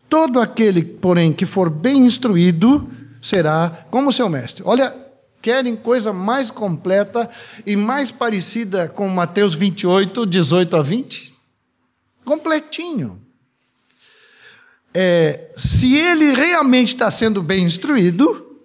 Todo 0.09 0.41
aquele, 0.41 0.83
porém, 0.83 1.33
que 1.33 1.47
for 1.47 1.69
bem 1.69 2.07
instruído, 2.07 2.91
será 3.21 3.87
como 3.91 4.13
seu 4.13 4.29
mestre. 4.29 4.63
Olha, 4.67 4.95
querem 5.41 5.77
coisa 5.77 6.13
mais 6.13 6.51
completa 6.51 7.29
e 7.67 7.77
mais 7.77 8.11
parecida 8.11 8.89
com 8.89 9.09
Mateus 9.09 9.55
28, 9.55 10.27
18 10.27 10.77
a 10.77 10.83
20? 10.83 11.35
Completinho. 12.25 13.24
É, 14.95 15.51
se 15.57 15.97
ele 15.97 16.33
realmente 16.35 16.89
está 16.89 17.11
sendo 17.11 17.43
bem 17.43 17.65
instruído, 17.65 18.61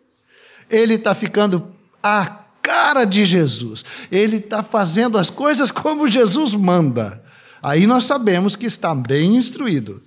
ele 0.69 0.93
está 0.93 1.15
ficando 1.15 1.73
a 2.01 2.39
cara 2.61 3.03
de 3.03 3.25
Jesus. 3.25 3.83
Ele 4.11 4.37
está 4.37 4.61
fazendo 4.61 5.17
as 5.17 5.29
coisas 5.29 5.71
como 5.71 6.07
Jesus 6.07 6.53
manda. 6.53 7.23
Aí 7.61 7.87
nós 7.87 8.05
sabemos 8.05 8.55
que 8.55 8.65
está 8.65 8.93
bem 8.93 9.35
instruído. 9.35 10.01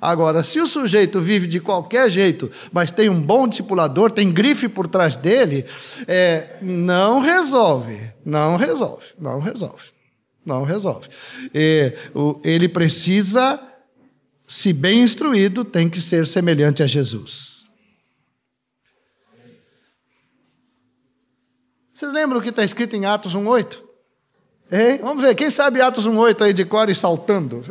Agora, 0.00 0.42
se 0.42 0.60
o 0.60 0.66
sujeito 0.66 1.20
vive 1.20 1.46
de 1.46 1.60
qualquer 1.60 2.10
jeito, 2.10 2.50
mas 2.72 2.90
tem 2.90 3.08
um 3.08 3.20
bom 3.20 3.46
discipulador, 3.46 4.10
tem 4.10 4.32
grife 4.32 4.68
por 4.68 4.86
trás 4.86 5.16
dele, 5.16 5.66
é, 6.06 6.56
não 6.62 7.20
resolve, 7.20 7.98
não 8.24 8.56
resolve, 8.56 9.04
não 9.18 9.40
resolve, 9.40 9.84
não 10.44 10.64
resolve. 10.64 11.08
É, 11.52 11.96
o, 12.14 12.40
ele 12.44 12.68
precisa, 12.68 13.60
se 14.46 14.72
bem 14.72 15.02
instruído, 15.02 15.64
tem 15.64 15.88
que 15.88 16.00
ser 16.00 16.26
semelhante 16.26 16.82
a 16.82 16.86
Jesus. 16.86 17.64
Vocês 21.92 22.12
lembram 22.12 22.40
o 22.40 22.42
que 22.42 22.48
está 22.48 22.64
escrito 22.64 22.96
em 22.96 23.06
Atos 23.06 23.36
1,8? 23.36 23.78
Hein? 24.70 25.00
Vamos 25.02 25.22
ver, 25.22 25.34
quem 25.34 25.48
sabe 25.48 25.80
Atos 25.80 26.08
1,8 26.08 26.42
aí 26.42 26.52
de 26.52 26.64
cor 26.64 26.90
e 26.90 26.94
saltando? 26.94 27.62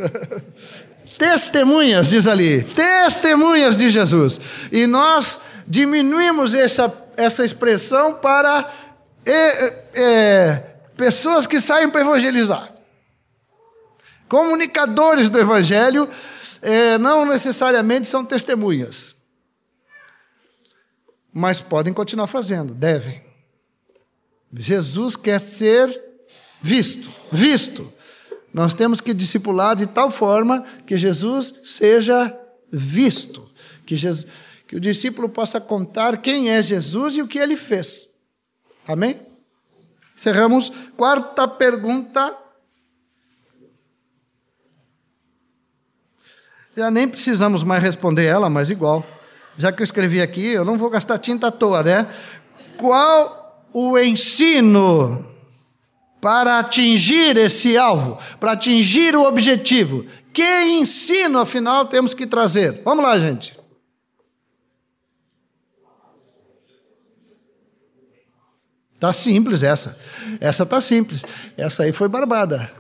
Testemunhas, 1.18 2.10
diz 2.10 2.26
ali, 2.26 2.64
testemunhas 2.64 3.78
de 3.78 3.90
Jesus. 3.90 4.40
E 4.72 4.88
nós 4.88 5.40
diminuímos 5.68 6.54
essa, 6.54 6.92
essa 7.16 7.46
expressão 7.46 8.16
para 8.16 8.72
é, 9.26 9.84
é, 9.94 10.64
pessoas 10.98 11.46
que 11.46 11.62
saem 11.62 11.90
para 11.90 12.02
evangelizar. 12.02 12.72
Comunicadores 14.28 15.30
do 15.30 15.38
evangelho 15.38 16.10
é, 16.64 16.98
não 16.98 17.26
necessariamente 17.26 18.08
são 18.08 18.24
testemunhas, 18.24 19.16
mas 21.32 21.62
podem 21.62 21.94
continuar 21.94 22.28
fazendo, 22.28 22.74
devem. 22.74 23.22
Jesus 24.54 25.16
quer 25.16 25.42
ser 25.42 26.02
visto, 26.62 27.12
visto. 27.32 27.92
Nós 28.54 28.74
temos 28.74 29.02
que 29.02 29.14
discipular 29.14 29.76
de 29.76 29.88
tal 29.88 30.10
forma 30.10 30.62
que 30.86 30.96
Jesus 30.96 31.54
seja 31.66 32.34
visto, 32.72 33.50
que, 33.86 33.98
Jesus, 33.98 34.32
que 34.68 34.76
o 34.76 34.80
discípulo 34.80 35.28
possa 35.28 35.60
contar 35.60 36.22
quem 36.22 36.52
é 36.52 36.64
Jesus 36.64 37.16
e 37.16 37.22
o 37.22 37.28
que 37.28 37.40
ele 37.40 37.58
fez. 37.58 38.10
Amém? 38.88 39.20
Cerramos. 40.16 40.72
Quarta 40.96 41.48
pergunta. 41.48 42.38
Já 46.76 46.90
nem 46.90 47.08
precisamos 47.08 47.64
mais 47.64 47.82
responder 47.84 48.26
ela, 48.26 48.50
mas 48.50 48.70
igual. 48.70 49.06
Já 49.58 49.72
que 49.72 49.82
eu 49.82 49.84
escrevi 49.84 50.22
aqui, 50.22 50.48
eu 50.48 50.66
não 50.66 50.78
vou 50.78 50.90
gastar 50.90 51.20
tinta 51.20 51.48
à 51.48 51.52
toa, 51.52 51.84
né? 51.84 52.08
Qual 52.78 53.68
o 53.72 53.98
ensino 53.98 55.34
para 56.24 56.60
atingir 56.60 57.36
esse 57.36 57.78
alvo, 57.78 58.18
para 58.40 58.54
atingir 58.54 59.14
o 59.14 59.24
objetivo. 59.24 60.06
Que 60.32 60.64
ensino, 60.80 61.38
afinal, 61.38 61.86
temos 61.86 62.14
que 62.14 62.26
trazer? 62.26 62.82
Vamos 62.86 63.04
lá, 63.04 63.20
gente. 63.20 63.60
Tá 69.00 69.12
simples 69.12 69.64
essa. 69.64 70.00
Essa 70.40 70.66
tá 70.66 70.80
simples. 70.80 71.26
Essa 71.58 71.84
aí 71.84 71.92
foi 71.92 72.08
barbada. 72.08 72.72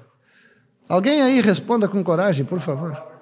Alguém 0.87 1.21
aí 1.21 1.41
responda 1.41 1.85
com 1.85 2.01
coragem, 2.01 2.45
por 2.45 2.61
favor. 2.61 3.12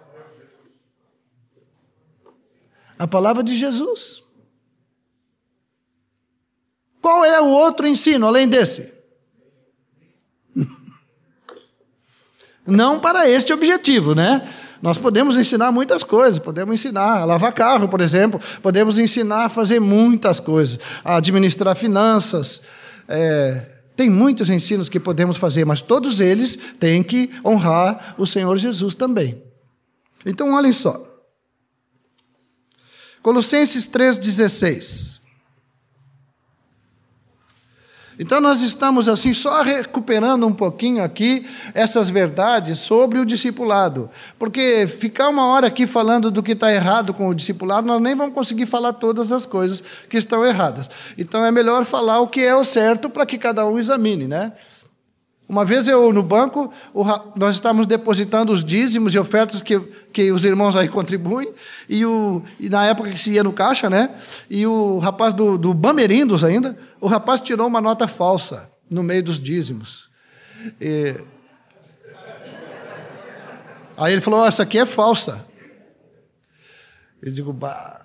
A 3.02 3.08
palavra 3.08 3.42
de 3.42 3.58
Jesus. 3.58 4.22
Qual 7.02 7.26
é 7.26 7.42
o 7.42 7.48
outro 7.48 7.88
ensino 7.88 8.28
além 8.28 8.48
desse? 8.48 8.94
Não 12.64 13.00
para 13.00 13.28
este 13.28 13.52
objetivo, 13.52 14.14
né? 14.14 14.48
Nós 14.84 15.00
podemos 15.00 15.36
ensinar 15.36 15.72
muitas 15.72 16.04
coisas, 16.04 16.38
podemos 16.38 16.76
ensinar 16.76 17.22
a 17.22 17.26
lavar 17.26 17.52
carro, 17.54 17.90
por 17.90 18.02
exemplo, 18.02 18.40
podemos 18.62 19.00
ensinar 19.00 19.46
a 19.46 19.50
fazer 19.50 19.80
muitas 19.80 20.40
coisas, 20.40 20.78
a 21.04 21.16
administrar 21.16 21.76
finanças. 21.76 22.62
É, 23.08 23.66
tem 23.96 24.12
muitos 24.12 24.48
ensinos 24.48 24.88
que 24.88 25.00
podemos 25.00 25.38
fazer, 25.38 25.66
mas 25.66 25.82
todos 25.82 26.22
eles 26.22 26.56
têm 26.80 27.02
que 27.02 27.32
honrar 27.44 28.14
o 28.20 28.28
Senhor 28.28 28.56
Jesus 28.58 28.94
também. 28.94 29.42
Então, 30.24 30.54
olhem 30.54 30.72
só. 30.72 31.11
Colossenses 33.22 33.88
3,16. 33.88 35.22
Então 38.20 38.40
nós 38.40 38.62
estamos 38.62 39.10
assim 39.10 39.34
só 39.34 39.64
recuperando 39.64 40.46
um 40.46 40.54
pouquinho 40.54 41.04
aqui 41.04 41.48
essas 41.74 42.10
verdades 42.10 42.80
sobre 42.80 43.18
o 43.18 43.26
discipulado, 43.26 44.12
porque 44.38 44.86
ficar 44.86 45.30
uma 45.30 45.48
hora 45.48 45.68
aqui 45.68 45.88
falando 45.88 46.30
do 46.30 46.44
que 46.44 46.52
está 46.52 46.72
errado 46.72 47.16
com 47.16 47.28
o 47.28 47.34
discipulado, 47.34 47.88
nós 47.88 48.02
nem 48.02 48.14
vamos 48.14 48.36
conseguir 48.36 48.68
falar 48.68 48.94
todas 48.94 49.32
as 49.32 49.46
coisas 49.46 49.84
que 50.08 50.18
estão 50.18 50.46
erradas. 50.46 50.90
Então 51.18 51.44
é 51.44 51.52
melhor 51.52 51.84
falar 51.84 52.20
o 52.20 52.28
que 52.28 52.42
é 52.42 52.56
o 52.56 52.64
certo 52.64 53.10
para 53.10 53.26
que 53.26 53.40
cada 53.40 53.66
um 53.66 53.80
examine, 53.80 54.28
né? 54.28 54.52
Uma 55.52 55.66
vez 55.66 55.86
eu 55.90 56.14
no 56.14 56.24
banco, 56.24 56.72
nós 57.36 57.56
estávamos 57.56 57.86
depositando 57.86 58.54
os 58.54 58.64
dízimos 58.64 59.14
e 59.14 59.20
ofertas 59.20 59.62
que, 59.62 59.78
que 60.14 60.32
os 60.32 60.46
irmãos 60.46 60.78
aí 60.78 60.88
contribuem, 60.88 61.54
e, 61.90 62.06
o, 62.06 62.42
e 62.58 62.70
na 62.70 62.86
época 62.86 63.12
que 63.12 63.18
se 63.18 63.32
ia 63.32 63.44
no 63.44 63.52
caixa, 63.52 63.90
né? 63.90 64.16
E 64.50 64.66
o 64.66 64.98
rapaz 65.00 65.34
do, 65.34 65.58
do 65.58 65.74
Bamerindos 65.74 66.42
ainda, 66.42 66.80
o 67.02 67.08
rapaz 67.08 67.42
tirou 67.42 67.68
uma 67.68 67.82
nota 67.82 68.08
falsa 68.08 68.72
no 68.90 69.04
meio 69.04 69.22
dos 69.22 69.42
dízimos. 69.42 70.10
E... 70.80 71.20
Aí 73.98 74.14
ele 74.14 74.22
falou: 74.22 74.44
oh, 74.44 74.46
essa 74.46 74.64
aqui 74.64 74.78
é 74.78 74.86
falsa. 74.86 75.46
Eu 77.22 77.30
digo, 77.30 77.52
bah. 77.52 78.01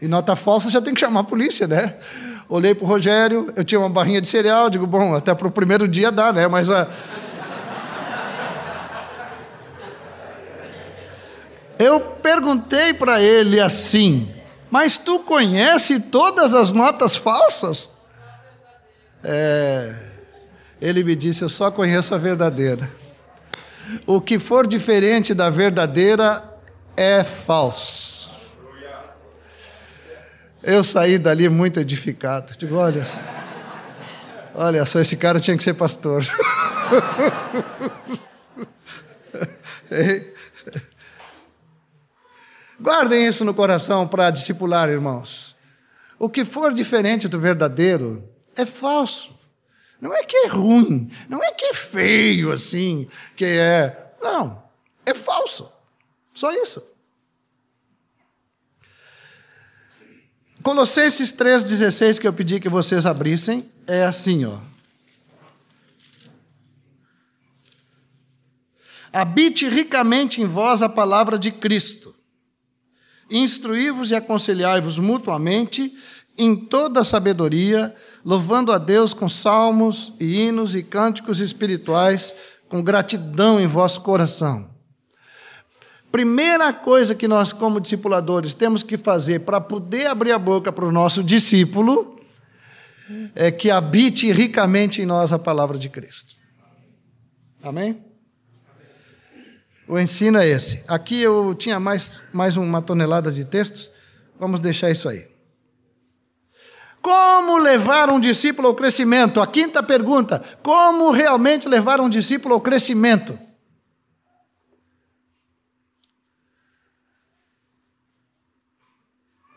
E 0.00 0.06
nota 0.06 0.36
falsa 0.36 0.70
já 0.70 0.80
tem 0.80 0.94
que 0.94 1.00
chamar 1.00 1.20
a 1.20 1.24
polícia, 1.24 1.66
né? 1.66 1.94
Olhei 2.48 2.74
para 2.74 2.84
o 2.84 2.88
Rogério, 2.88 3.52
eu 3.54 3.64
tinha 3.64 3.78
uma 3.78 3.90
barrinha 3.90 4.20
de 4.20 4.28
cereal, 4.28 4.70
digo, 4.70 4.86
bom, 4.86 5.14
até 5.14 5.34
para 5.34 5.46
o 5.46 5.50
primeiro 5.50 5.86
dia 5.86 6.10
dá, 6.10 6.32
né? 6.32 6.46
Mas 6.48 6.70
a. 6.70 6.88
Eu 11.78 12.00
perguntei 12.00 12.92
para 12.92 13.22
ele 13.22 13.60
assim, 13.60 14.34
mas 14.70 14.96
tu 14.96 15.20
conhece 15.20 16.00
todas 16.00 16.52
as 16.54 16.70
notas 16.72 17.14
falsas? 17.16 17.88
É, 19.22 19.94
ele 20.80 21.04
me 21.04 21.14
disse, 21.14 21.42
eu 21.42 21.48
só 21.48 21.70
conheço 21.70 22.14
a 22.14 22.18
verdadeira. 22.18 22.90
O 24.06 24.20
que 24.20 24.38
for 24.38 24.66
diferente 24.66 25.34
da 25.34 25.50
verdadeira 25.50 26.42
é 26.96 27.22
falso. 27.22 28.17
Eu 30.62 30.82
saí 30.82 31.18
dali 31.18 31.48
muito 31.48 31.80
edificado. 31.80 32.56
Digo, 32.56 32.76
olha, 32.76 33.02
olha 34.54 34.84
só, 34.84 35.00
esse 35.00 35.16
cara 35.16 35.40
tinha 35.40 35.56
que 35.56 35.62
ser 35.62 35.74
pastor. 35.74 36.24
Guardem 42.80 43.26
isso 43.26 43.44
no 43.44 43.54
coração 43.54 44.06
para 44.06 44.30
discipular, 44.30 44.88
irmãos. 44.88 45.56
O 46.18 46.28
que 46.28 46.44
for 46.44 46.74
diferente 46.74 47.28
do 47.28 47.38
verdadeiro 47.38 48.28
é 48.56 48.66
falso. 48.66 49.36
Não 50.00 50.14
é 50.14 50.22
que 50.22 50.36
é 50.36 50.46
ruim, 50.48 51.10
não 51.28 51.42
é 51.42 51.52
que 51.52 51.64
é 51.66 51.74
feio 51.74 52.52
assim, 52.52 53.08
que 53.34 53.44
é. 53.44 54.12
Não, 54.22 54.62
é 55.04 55.12
falso. 55.12 55.72
Só 56.32 56.52
isso. 56.52 56.84
Colossenses 60.68 61.32
3,16, 61.32 62.20
que 62.20 62.28
eu 62.28 62.32
pedi 62.34 62.60
que 62.60 62.68
vocês 62.68 63.06
abrissem, 63.06 63.70
é 63.86 64.04
assim, 64.04 64.44
ó. 64.44 64.58
Habite 69.10 69.66
ricamente 69.66 70.42
em 70.42 70.46
vós 70.46 70.82
a 70.82 70.88
palavra 70.90 71.38
de 71.38 71.50
Cristo, 71.50 72.14
Instruí-vos 73.30 74.10
e 74.10 74.14
aconselhai-vos 74.14 74.98
mutuamente 74.98 75.90
em 76.36 76.54
toda 76.54 77.02
sabedoria, 77.02 77.96
louvando 78.22 78.70
a 78.70 78.76
Deus 78.76 79.14
com 79.14 79.26
salmos 79.26 80.12
e 80.20 80.38
hinos 80.38 80.74
e 80.74 80.82
cânticos 80.82 81.40
espirituais, 81.40 82.34
com 82.68 82.82
gratidão 82.82 83.58
em 83.58 83.66
vosso 83.66 84.02
coração. 84.02 84.67
Primeira 86.10 86.72
coisa 86.72 87.14
que 87.14 87.28
nós, 87.28 87.52
como 87.52 87.80
discipuladores, 87.80 88.54
temos 88.54 88.82
que 88.82 88.96
fazer 88.96 89.40
para 89.40 89.60
poder 89.60 90.06
abrir 90.06 90.32
a 90.32 90.38
boca 90.38 90.72
para 90.72 90.86
o 90.86 90.92
nosso 90.92 91.22
discípulo 91.22 92.18
é 93.34 93.50
que 93.50 93.70
habite 93.70 94.32
ricamente 94.32 95.02
em 95.02 95.06
nós 95.06 95.32
a 95.32 95.38
palavra 95.38 95.78
de 95.78 95.88
Cristo. 95.88 96.34
Amém? 97.62 98.02
O 99.86 99.98
ensino 99.98 100.38
é 100.38 100.46
esse. 100.46 100.84
Aqui 100.86 101.20
eu 101.20 101.54
tinha 101.54 101.80
mais, 101.80 102.20
mais 102.32 102.56
uma 102.56 102.82
tonelada 102.82 103.32
de 103.32 103.44
textos, 103.44 103.90
vamos 104.38 104.60
deixar 104.60 104.90
isso 104.90 105.08
aí. 105.08 105.26
Como 107.00 107.56
levar 107.58 108.10
um 108.10 108.20
discípulo 108.20 108.68
ao 108.68 108.74
crescimento? 108.74 109.40
A 109.40 109.46
quinta 109.46 109.82
pergunta: 109.82 110.42
como 110.62 111.10
realmente 111.10 111.68
levar 111.68 112.00
um 112.00 112.08
discípulo 112.08 112.54
ao 112.54 112.60
crescimento? 112.60 113.38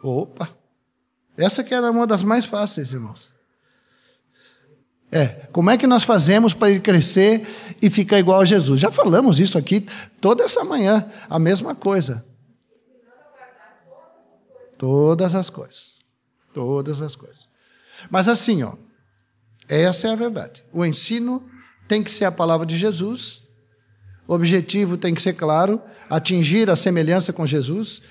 Opa! 0.03 0.49
Essa 1.37 1.63
que 1.63 1.73
era 1.73 1.89
uma 1.89 2.05
das 2.05 2.23
mais 2.23 2.45
fáceis, 2.45 2.91
irmãos. 2.91 3.31
É, 5.11 5.27
como 5.51 5.69
é 5.69 5.77
que 5.77 5.85
nós 5.85 6.03
fazemos 6.03 6.53
para 6.53 6.69
ele 6.71 6.79
crescer 6.79 7.45
e 7.81 7.89
ficar 7.89 8.17
igual 8.17 8.39
a 8.39 8.45
Jesus? 8.45 8.79
Já 8.79 8.89
falamos 8.89 9.39
isso 9.39 9.57
aqui 9.57 9.85
toda 10.21 10.43
essa 10.43 10.63
manhã, 10.63 11.05
a 11.29 11.37
mesma 11.37 11.75
coisa. 11.75 12.25
Todas 14.77 15.35
as 15.35 15.49
coisas. 15.49 15.97
Todas 16.53 17.01
as 17.01 17.15
coisas. 17.15 17.47
Mas 18.09 18.27
assim, 18.27 18.63
ó, 18.63 18.73
essa 19.67 20.07
é 20.07 20.11
a 20.11 20.15
verdade. 20.15 20.63
O 20.71 20.85
ensino 20.85 21.45
tem 21.87 22.01
que 22.01 22.11
ser 22.11 22.25
a 22.25 22.31
palavra 22.31 22.65
de 22.65 22.77
Jesus. 22.77 23.41
O 24.27 24.33
objetivo 24.33 24.97
tem 24.97 25.13
que 25.13 25.21
ser 25.21 25.33
claro, 25.33 25.81
atingir 26.09 26.69
a 26.69 26.75
semelhança 26.75 27.33
com 27.33 27.45
Jesus. 27.45 28.01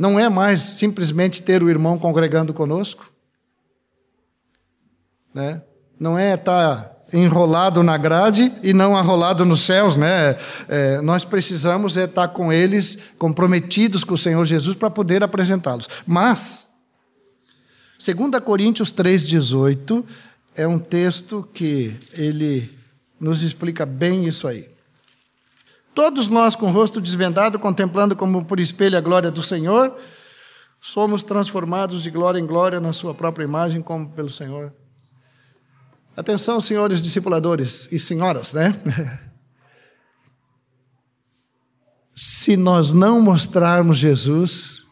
Não 0.00 0.18
é 0.18 0.30
mais 0.30 0.62
simplesmente 0.62 1.42
ter 1.42 1.62
o 1.62 1.68
irmão 1.68 1.98
congregando 1.98 2.54
conosco, 2.54 3.12
né? 5.34 5.60
não 5.98 6.18
é 6.18 6.32
estar 6.32 6.90
enrolado 7.12 7.82
na 7.82 7.98
grade 7.98 8.50
e 8.62 8.72
não 8.72 8.96
arrolado 8.96 9.44
nos 9.44 9.60
céus, 9.60 9.96
né? 9.96 10.38
É, 10.68 11.02
nós 11.02 11.22
precisamos 11.22 11.98
é 11.98 12.04
estar 12.04 12.28
com 12.28 12.50
eles 12.50 12.96
comprometidos 13.18 14.02
com 14.02 14.14
o 14.14 14.18
Senhor 14.18 14.42
Jesus 14.46 14.74
para 14.74 14.88
poder 14.88 15.22
apresentá-los. 15.22 15.86
Mas 16.06 16.66
2 17.98 18.42
Coríntios 18.42 18.90
3:18 18.90 20.02
é 20.54 20.66
um 20.66 20.78
texto 20.78 21.46
que 21.52 21.94
ele 22.14 22.74
nos 23.20 23.42
explica 23.42 23.84
bem 23.84 24.26
isso 24.26 24.48
aí. 24.48 24.69
Todos 25.94 26.28
nós 26.28 26.54
com 26.54 26.66
o 26.66 26.72
rosto 26.72 27.00
desvendado, 27.00 27.58
contemplando 27.58 28.14
como 28.14 28.44
por 28.44 28.60
espelho 28.60 28.96
a 28.96 29.00
glória 29.00 29.30
do 29.30 29.42
Senhor, 29.42 29.96
somos 30.80 31.22
transformados 31.22 32.02
de 32.02 32.10
glória 32.10 32.38
em 32.38 32.46
glória 32.46 32.80
na 32.80 32.92
sua 32.92 33.14
própria 33.14 33.44
imagem, 33.44 33.82
como 33.82 34.10
pelo 34.10 34.30
Senhor 34.30 34.72
Atenção, 36.16 36.60
senhores 36.60 37.00
discipuladores 37.00 37.88
e 37.90 37.98
senhoras, 37.98 38.52
né? 38.52 38.74
Se 42.14 42.56
nós 42.58 42.92
não 42.92 43.22
mostrarmos 43.22 43.96
Jesus, 43.96 44.84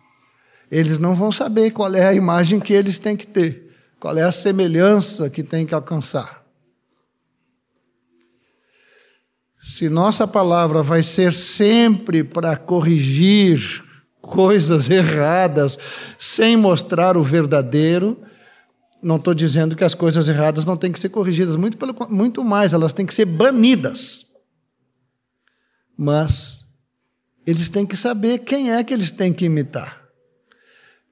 eles 0.71 0.99
não 0.99 1.15
vão 1.15 1.31
saber 1.31 1.73
qual 1.73 1.95
é 1.95 2.07
a 2.07 2.15
imagem 2.15 2.59
que 2.59 2.73
eles 2.73 2.99
têm 2.99 3.15
que 3.15 3.27
ter, 3.27 3.77
qual 4.01 4.17
é 4.17 4.23
a 4.23 4.33
semelhança 4.33 5.29
que 5.29 5.43
têm 5.43 5.67
que 5.67 5.75
alcançar. 5.75 6.38
Se 9.61 9.89
nossa 9.89 10.27
palavra 10.27 10.83
vai 10.83 11.03
ser 11.03 11.33
sempre 11.33 12.23
para 12.23 12.57
corrigir 12.57 13.85
coisas 14.21 14.89
erradas, 14.89 15.79
sem 16.19 16.57
mostrar 16.57 17.17
o 17.17 17.25
verdadeiro, 17.25 18.23
não 19.03 19.17
estou 19.17 19.33
dizendo 19.33 19.77
que 19.77 19.85
as 19.85 19.95
coisas 19.95 20.29
erradas 20.29 20.65
não 20.65 20.77
têm 20.77 20.93
que 20.93 21.01
ser 21.01 21.09
corrigidas, 21.09 21.57
muito, 21.57 21.77
pelo, 21.77 21.95
muito 22.11 22.43
mais, 22.45 22.73
elas 22.73 22.93
têm 22.93 23.07
que 23.07 23.15
ser 23.15 23.25
banidas. 23.25 24.27
Mas 25.97 26.65
eles 27.47 27.71
têm 27.71 27.87
que 27.87 27.97
saber 27.97 28.39
quem 28.39 28.73
é 28.73 28.85
que 28.85 28.93
eles 28.93 29.11
têm 29.11 29.33
que 29.33 29.45
imitar. 29.45 30.03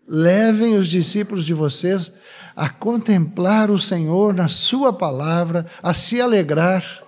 Levem 0.07 0.77
os 0.77 0.89
discípulos 0.89 1.45
de 1.45 1.55
vocês 1.55 2.13
a 2.55 2.69
contemplar 2.69 3.71
o 3.71 3.79
Senhor 3.79 4.35
na 4.35 4.47
Sua 4.47 4.93
palavra, 4.93 5.67
a 5.83 5.93
se 5.93 6.21
alegrar. 6.21 7.06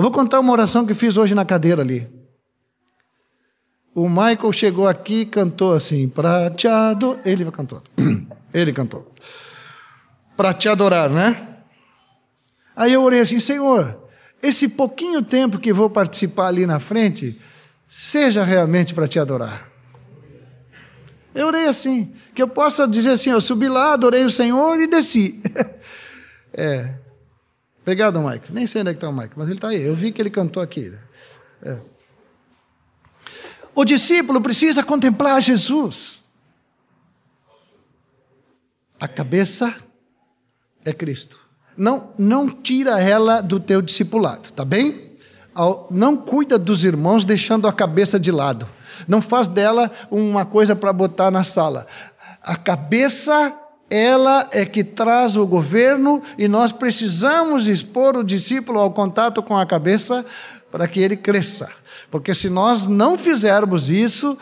Eu 0.00 0.02
vou 0.02 0.10
contar 0.10 0.40
uma 0.40 0.50
oração 0.50 0.86
que 0.86 0.94
fiz 0.94 1.18
hoje 1.18 1.34
na 1.34 1.44
cadeira 1.44 1.82
ali. 1.82 2.08
O 3.94 4.08
Michael 4.08 4.50
chegou 4.50 4.88
aqui 4.88 5.20
e 5.20 5.26
cantou 5.26 5.74
assim, 5.74 6.08
prateado. 6.08 7.20
Ele 7.22 7.44
cantou. 7.50 7.82
Ele 8.54 8.72
cantou. 8.72 9.14
Para 10.38 10.54
te 10.54 10.70
adorar, 10.70 11.10
né? 11.10 11.58
Aí 12.74 12.94
eu 12.94 13.02
orei 13.02 13.20
assim, 13.20 13.38
Senhor, 13.38 14.08
esse 14.42 14.68
pouquinho 14.68 15.20
tempo 15.20 15.58
que 15.58 15.70
vou 15.70 15.90
participar 15.90 16.46
ali 16.46 16.64
na 16.64 16.80
frente, 16.80 17.38
seja 17.86 18.42
realmente 18.42 18.94
para 18.94 19.06
te 19.06 19.18
adorar. 19.18 19.70
Eu 21.34 21.48
orei 21.48 21.68
assim, 21.68 22.14
que 22.34 22.40
eu 22.40 22.48
possa 22.48 22.88
dizer 22.88 23.10
assim, 23.10 23.28
eu 23.28 23.40
subi 23.42 23.68
lá, 23.68 23.92
adorei 23.92 24.24
o 24.24 24.30
Senhor 24.30 24.80
e 24.80 24.86
desci. 24.86 25.42
é. 26.54 26.99
Obrigado, 27.90 28.20
Mike. 28.20 28.52
Nem 28.52 28.68
sei 28.68 28.82
onde 28.82 28.90
é 28.90 28.94
que 28.94 28.98
está 28.98 29.08
o 29.08 29.12
Mike, 29.12 29.34
mas 29.34 29.48
ele 29.48 29.58
está 29.58 29.70
aí. 29.70 29.82
Eu 29.82 29.96
vi 29.96 30.12
que 30.12 30.22
ele 30.22 30.30
cantou 30.30 30.62
aqui. 30.62 30.96
É. 31.60 31.80
O 33.74 33.84
discípulo 33.84 34.40
precisa 34.40 34.80
contemplar 34.84 35.42
Jesus. 35.42 36.22
A 39.00 39.08
cabeça 39.08 39.74
é 40.84 40.92
Cristo. 40.92 41.40
Não, 41.76 42.12
não 42.16 42.48
tira 42.48 43.00
ela 43.00 43.40
do 43.40 43.58
teu 43.58 43.82
discipulado, 43.82 44.52
tá 44.52 44.64
bem? 44.64 45.16
Não 45.90 46.16
cuida 46.16 46.56
dos 46.56 46.84
irmãos 46.84 47.24
deixando 47.24 47.66
a 47.66 47.72
cabeça 47.72 48.20
de 48.20 48.30
lado. 48.30 48.68
Não 49.08 49.20
faz 49.20 49.48
dela 49.48 49.90
uma 50.12 50.44
coisa 50.44 50.76
para 50.76 50.92
botar 50.92 51.32
na 51.32 51.42
sala. 51.42 51.88
A 52.40 52.54
cabeça, 52.54 53.52
ela 53.90 54.48
é 54.52 54.64
que 54.64 54.84
traz 54.84 55.36
o 55.36 55.44
governo 55.44 56.22
e 56.38 56.46
nós 56.46 56.70
precisamos 56.70 57.66
expor 57.66 58.16
o 58.16 58.22
discípulo 58.22 58.78
ao 58.78 58.92
contato 58.92 59.42
com 59.42 59.56
a 59.56 59.66
cabeça 59.66 60.24
para 60.70 60.86
que 60.86 61.00
ele 61.00 61.16
cresça. 61.16 61.68
Porque 62.08 62.32
se 62.32 62.48
nós 62.48 62.86
não 62.86 63.18
fizermos 63.18 63.90
isso, 63.90 64.38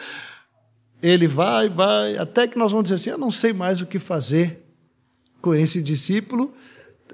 ele 1.02 1.26
vai, 1.26 1.70
vai, 1.70 2.18
até 2.18 2.46
que 2.46 2.58
nós 2.58 2.72
vamos 2.72 2.84
dizer 2.84 2.96
assim: 2.96 3.10
eu 3.10 3.18
não 3.18 3.30
sei 3.30 3.54
mais 3.54 3.80
o 3.80 3.86
que 3.86 3.98
fazer 3.98 4.62
com 5.40 5.54
esse 5.54 5.82
discípulo, 5.82 6.52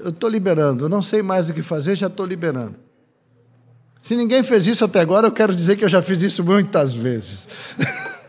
eu 0.01 0.11
estou 0.11 0.29
liberando, 0.29 0.87
eu 0.87 0.89
não 0.89 1.03
sei 1.03 1.23
mais 1.23 1.49
o 1.49 1.55
que 1.55 1.63
fazer, 1.63 1.95
já 1.95 2.09
estou 2.09 2.27
liberando. 2.27 2.77
Se 4.03 4.17
ninguém 4.17 4.43
fez 4.43 4.67
isso 4.67 4.85
até 4.85 5.01
agora, 5.01 5.29
eu 5.29 5.33
quero 5.33 5.55
dizer 5.55 5.77
que 5.77 5.85
eu 5.85 5.89
já 5.89 6.03
fiz 6.03 6.21
isso 6.21 6.43
muitas 6.43 6.93
vezes. 6.93 7.49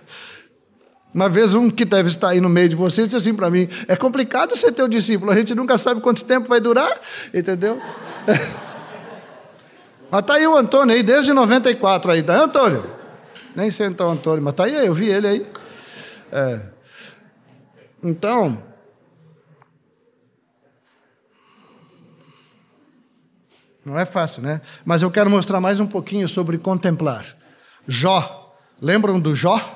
Uma 1.15 1.29
vez 1.29 1.53
um 1.53 1.69
que 1.69 1.85
deve 1.85 2.09
estar 2.09 2.31
aí 2.31 2.41
no 2.41 2.49
meio 2.49 2.67
de 2.67 2.75
vocês 2.75 3.07
disse 3.07 3.15
assim 3.15 3.33
para 3.33 3.49
mim: 3.49 3.69
é 3.87 3.95
complicado 3.95 4.53
ser 4.57 4.73
teu 4.73 4.85
discípulo, 4.85 5.31
a 5.31 5.35
gente 5.35 5.55
nunca 5.55 5.77
sabe 5.77 6.01
quanto 6.01 6.25
tempo 6.25 6.49
vai 6.49 6.59
durar, 6.59 6.91
entendeu? 7.33 7.81
Mas 10.11 10.19
está 10.19 10.33
aí 10.33 10.45
o 10.45 10.57
Antônio 10.57 10.93
aí, 10.93 11.01
desde 11.01 11.31
94 11.31 12.11
aí, 12.11 12.21
tá, 12.21 12.43
Antônio? 12.43 12.91
Nem 13.55 13.71
sei 13.71 13.87
então 13.87 14.11
Antônio, 14.11 14.43
mas 14.43 14.51
está 14.51 14.65
aí, 14.65 14.85
eu 14.85 14.93
vi 14.93 15.07
ele 15.07 15.27
aí. 15.27 15.47
É. 16.31 16.59
Então, 18.03 18.61
não 23.83 23.97
é 23.97 24.05
fácil, 24.05 24.41
né? 24.41 24.61
Mas 24.83 25.01
eu 25.01 25.09
quero 25.09 25.29
mostrar 25.29 25.59
mais 25.61 25.79
um 25.79 25.87
pouquinho 25.87 26.27
sobre 26.27 26.57
contemplar. 26.57 27.25
Jó, 27.87 28.53
lembram 28.81 29.19
do 29.19 29.33
Jó? 29.33 29.74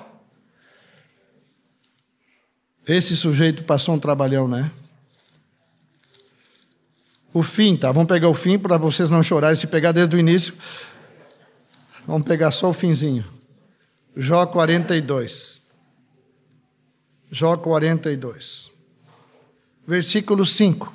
Esse 2.90 3.16
sujeito 3.16 3.64
passou 3.66 3.94
um 3.94 4.00
trabalhão, 4.00 4.48
né? 4.48 4.72
O 7.32 7.44
fim, 7.44 7.78
tá? 7.78 7.92
Vamos 7.92 8.08
pegar 8.08 8.28
o 8.28 8.34
fim 8.34 8.58
para 8.58 8.78
vocês 8.78 9.12
não 9.12 9.22
chorarem. 9.22 9.56
Se 9.56 9.68
pegar 9.68 9.92
desde 9.92 10.16
o 10.16 10.20
início, 10.20 10.56
vamos 12.08 12.28
pegar 12.28 12.50
só 12.50 12.68
o 12.68 12.74
finzinho. 12.74 13.24
Jó 14.18 14.44
42. 14.48 15.62
Jó 17.30 17.56
42. 17.58 18.72
Versículo 19.86 20.44
5. 20.44 20.92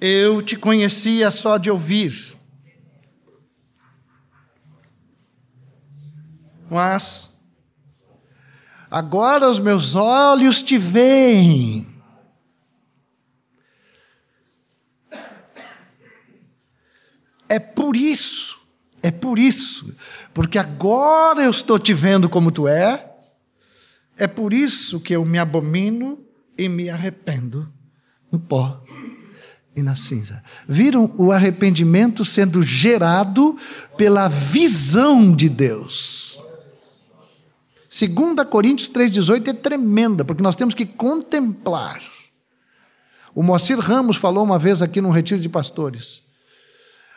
Eu 0.00 0.42
te 0.42 0.56
conhecia 0.56 1.30
só 1.30 1.58
de 1.58 1.70
ouvir. 1.70 2.35
Mas 6.70 7.30
agora 8.90 9.48
os 9.48 9.58
meus 9.58 9.94
olhos 9.94 10.62
te 10.62 10.78
veem. 10.78 11.86
É 17.48 17.60
por 17.60 17.96
isso, 17.96 18.58
é 19.02 19.10
por 19.10 19.38
isso, 19.38 19.94
porque 20.34 20.58
agora 20.58 21.44
eu 21.44 21.50
estou 21.50 21.78
te 21.78 21.94
vendo 21.94 22.28
como 22.28 22.50
tu 22.50 22.66
é, 22.66 23.08
é 24.16 24.26
por 24.26 24.52
isso 24.52 24.98
que 24.98 25.14
eu 25.14 25.24
me 25.24 25.38
abomino 25.38 26.18
e 26.58 26.68
me 26.68 26.90
arrependo 26.90 27.70
no 28.32 28.38
pó 28.38 28.82
e 29.76 29.82
na 29.82 29.94
cinza. 29.94 30.42
Viram 30.66 31.14
o 31.18 31.30
arrependimento 31.30 32.24
sendo 32.24 32.62
gerado 32.62 33.58
pela 33.96 34.26
visão 34.26 35.34
de 35.34 35.48
Deus. 35.48 36.35
2 37.98 38.46
Coríntios 38.50 38.90
3,18 38.90 39.48
é 39.48 39.52
tremenda, 39.54 40.22
porque 40.22 40.42
nós 40.42 40.54
temos 40.54 40.74
que 40.74 40.84
contemplar. 40.84 42.02
O 43.34 43.42
Moacir 43.42 43.78
Ramos 43.78 44.18
falou 44.18 44.44
uma 44.44 44.58
vez 44.58 44.82
aqui 44.82 45.00
num 45.00 45.10
retiro 45.10 45.40
de 45.40 45.48
pastores. 45.48 46.22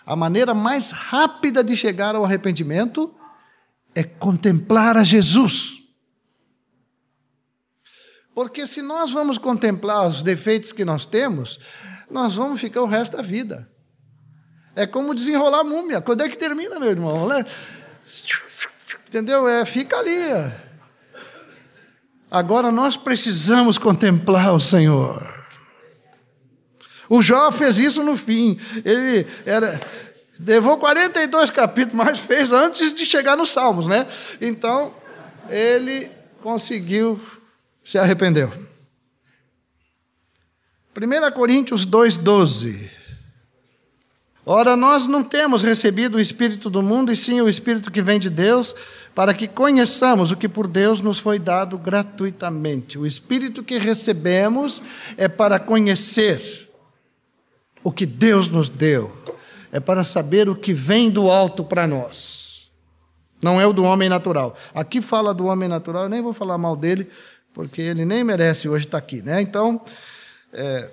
A 0.06 0.16
maneira 0.16 0.54
mais 0.54 0.92
rápida 0.92 1.62
de 1.62 1.76
chegar 1.76 2.16
ao 2.16 2.24
arrependimento 2.24 3.14
é 3.94 4.04
contemplar 4.04 4.96
a 4.96 5.04
Jesus. 5.04 5.82
Porque 8.34 8.66
se 8.66 8.82
nós 8.82 9.12
vamos 9.12 9.38
contemplar 9.38 10.08
os 10.08 10.24
defeitos 10.24 10.72
que 10.72 10.86
nós 10.86 11.06
temos, 11.06 11.60
nós 12.10 12.36
vamos 12.36 12.62
ficar 12.62 12.82
o 12.82 12.88
resto 12.88 13.18
da 13.18 13.22
vida. 13.22 13.70
É 14.78 14.88
como 14.88 15.14
desenrolar 15.14 15.66
múmia. 15.66 16.00
Quando 16.00 16.22
é 16.22 16.30
que 16.30 16.38
termina, 16.38 16.80
meu 16.80 16.90
irmão? 16.90 17.28
Né? 17.28 17.44
Entendeu? 19.10 19.46
É, 19.46 19.66
fica 19.66 19.98
ali. 19.98 20.69
Agora 22.32 22.72
nós 22.72 22.96
precisamos 22.96 23.78
contemplar 23.78 24.54
o 24.54 24.60
Senhor. 24.60 25.28
O 27.10 27.22
Jó 27.22 27.52
fez 27.52 27.80
isso 27.80 28.04
no 28.04 28.16
fim. 28.16 28.60
Ele 28.86 29.26
era, 29.46 29.82
levou 30.40 30.78
42 30.78 31.50
capítulos, 31.50 32.06
mas 32.06 32.20
fez 32.20 32.52
antes 32.52 32.94
de 32.94 33.06
chegar 33.06 33.36
nos 33.36 33.50
Salmos, 33.50 33.88
né? 33.88 34.06
Então, 34.40 34.94
ele 35.50 36.12
conseguiu, 36.42 37.20
se 37.84 37.98
arrependeu. 37.98 38.54
1 40.96 41.32
Coríntios 41.34 41.86
2,12. 41.86 42.99
Ora, 44.52 44.76
nós 44.76 45.06
não 45.06 45.24
temos 45.24 45.62
recebido 45.62 46.18
o 46.18 46.20
Espírito 46.20 46.72
do 46.72 46.82
mundo, 46.82 47.12
e 47.12 47.16
sim 47.16 47.40
o 47.40 47.48
Espírito 47.48 47.92
que 47.92 48.02
vem 48.02 48.20
de 48.20 48.32
Deus, 48.32 48.76
para 49.14 49.32
que 49.32 49.48
conheçamos 49.48 50.32
o 50.32 50.36
que 50.36 50.50
por 50.50 50.66
Deus 50.66 51.02
nos 51.02 51.20
foi 51.20 51.38
dado 51.38 51.78
gratuitamente. 51.78 52.98
O 52.98 53.06
Espírito 53.06 53.62
que 53.62 53.78
recebemos 53.78 54.82
é 55.18 55.28
para 55.28 55.60
conhecer 55.60 56.68
o 57.84 57.92
que 57.92 58.08
Deus 58.08 58.50
nos 58.50 58.70
deu, 58.70 59.16
é 59.72 59.80
para 59.80 60.04
saber 60.04 60.50
o 60.50 60.56
que 60.56 60.74
vem 60.74 61.12
do 61.12 61.30
alto 61.30 61.64
para 61.64 61.86
nós. 61.86 62.72
Não 63.40 63.62
é 63.62 63.68
o 63.68 63.72
do 63.72 63.84
homem 63.84 64.10
natural. 64.10 64.58
Aqui 64.74 65.00
fala 65.00 65.32
do 65.32 65.46
homem 65.46 65.70
natural, 65.70 66.06
eu 66.06 66.10
nem 66.10 66.24
vou 66.24 66.34
falar 66.34 66.58
mal 66.58 66.76
dele, 66.76 67.08
porque 67.54 67.84
ele 67.84 68.04
nem 68.04 68.24
merece 68.24 68.68
hoje 68.68 68.88
estar 68.88 68.98
aqui, 68.98 69.22
né? 69.22 69.42
Então, 69.42 69.80
é, 70.52 70.90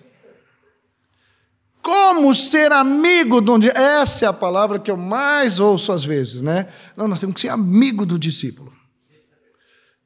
como 1.87 2.35
ser 2.35 2.73
amigo 2.73 3.41
do 3.41 3.65
Essa 3.69 4.25
é 4.25 4.29
a 4.29 4.33
palavra 4.33 4.77
que 4.77 4.91
eu 4.91 4.97
mais 4.97 5.61
ouço 5.61 5.93
às 5.93 6.05
vezes, 6.05 6.43
né? 6.43 6.67
Não, 6.97 7.07
nós 7.07 7.21
temos 7.21 7.37
que 7.37 7.43
ser 7.43 7.49
amigo 7.51 8.05
do 8.05 8.19
discípulo. 8.19 8.73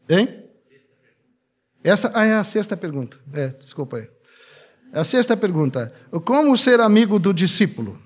Hein? 0.07 0.45
Essa 1.83 2.12
ah, 2.14 2.26
é 2.26 2.35
a 2.35 2.45
sexta 2.45 2.76
pergunta. 2.76 3.18
É, 3.33 3.47
desculpa 3.49 3.97
aí. 3.97 4.11
A 4.93 5.05
sexta 5.05 5.35
pergunta: 5.35 5.91
como 6.26 6.55
ser 6.55 6.81
amigo 6.81 7.18
do 7.18 7.33
discípulo? 7.33 7.99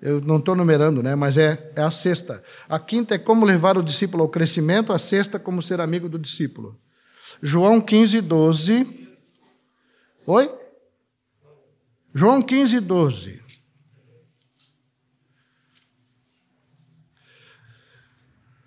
Eu 0.00 0.18
não 0.22 0.38
estou 0.38 0.56
numerando, 0.56 1.02
né? 1.02 1.14
Mas 1.14 1.36
é, 1.36 1.70
é 1.76 1.82
a 1.82 1.90
sexta. 1.90 2.42
A 2.66 2.78
quinta 2.78 3.14
é 3.14 3.18
como 3.18 3.44
levar 3.44 3.76
o 3.76 3.82
discípulo 3.82 4.22
ao 4.22 4.30
crescimento. 4.30 4.90
A 4.90 4.98
sexta, 4.98 5.38
como 5.38 5.60
ser 5.60 5.82
amigo 5.82 6.08
do 6.08 6.18
discípulo. 6.18 6.80
João 7.42 7.78
15, 7.78 8.22
12. 8.22 9.10
Oi? 10.26 10.65
João 12.18 12.40
15, 12.40 12.80
12. 12.80 13.40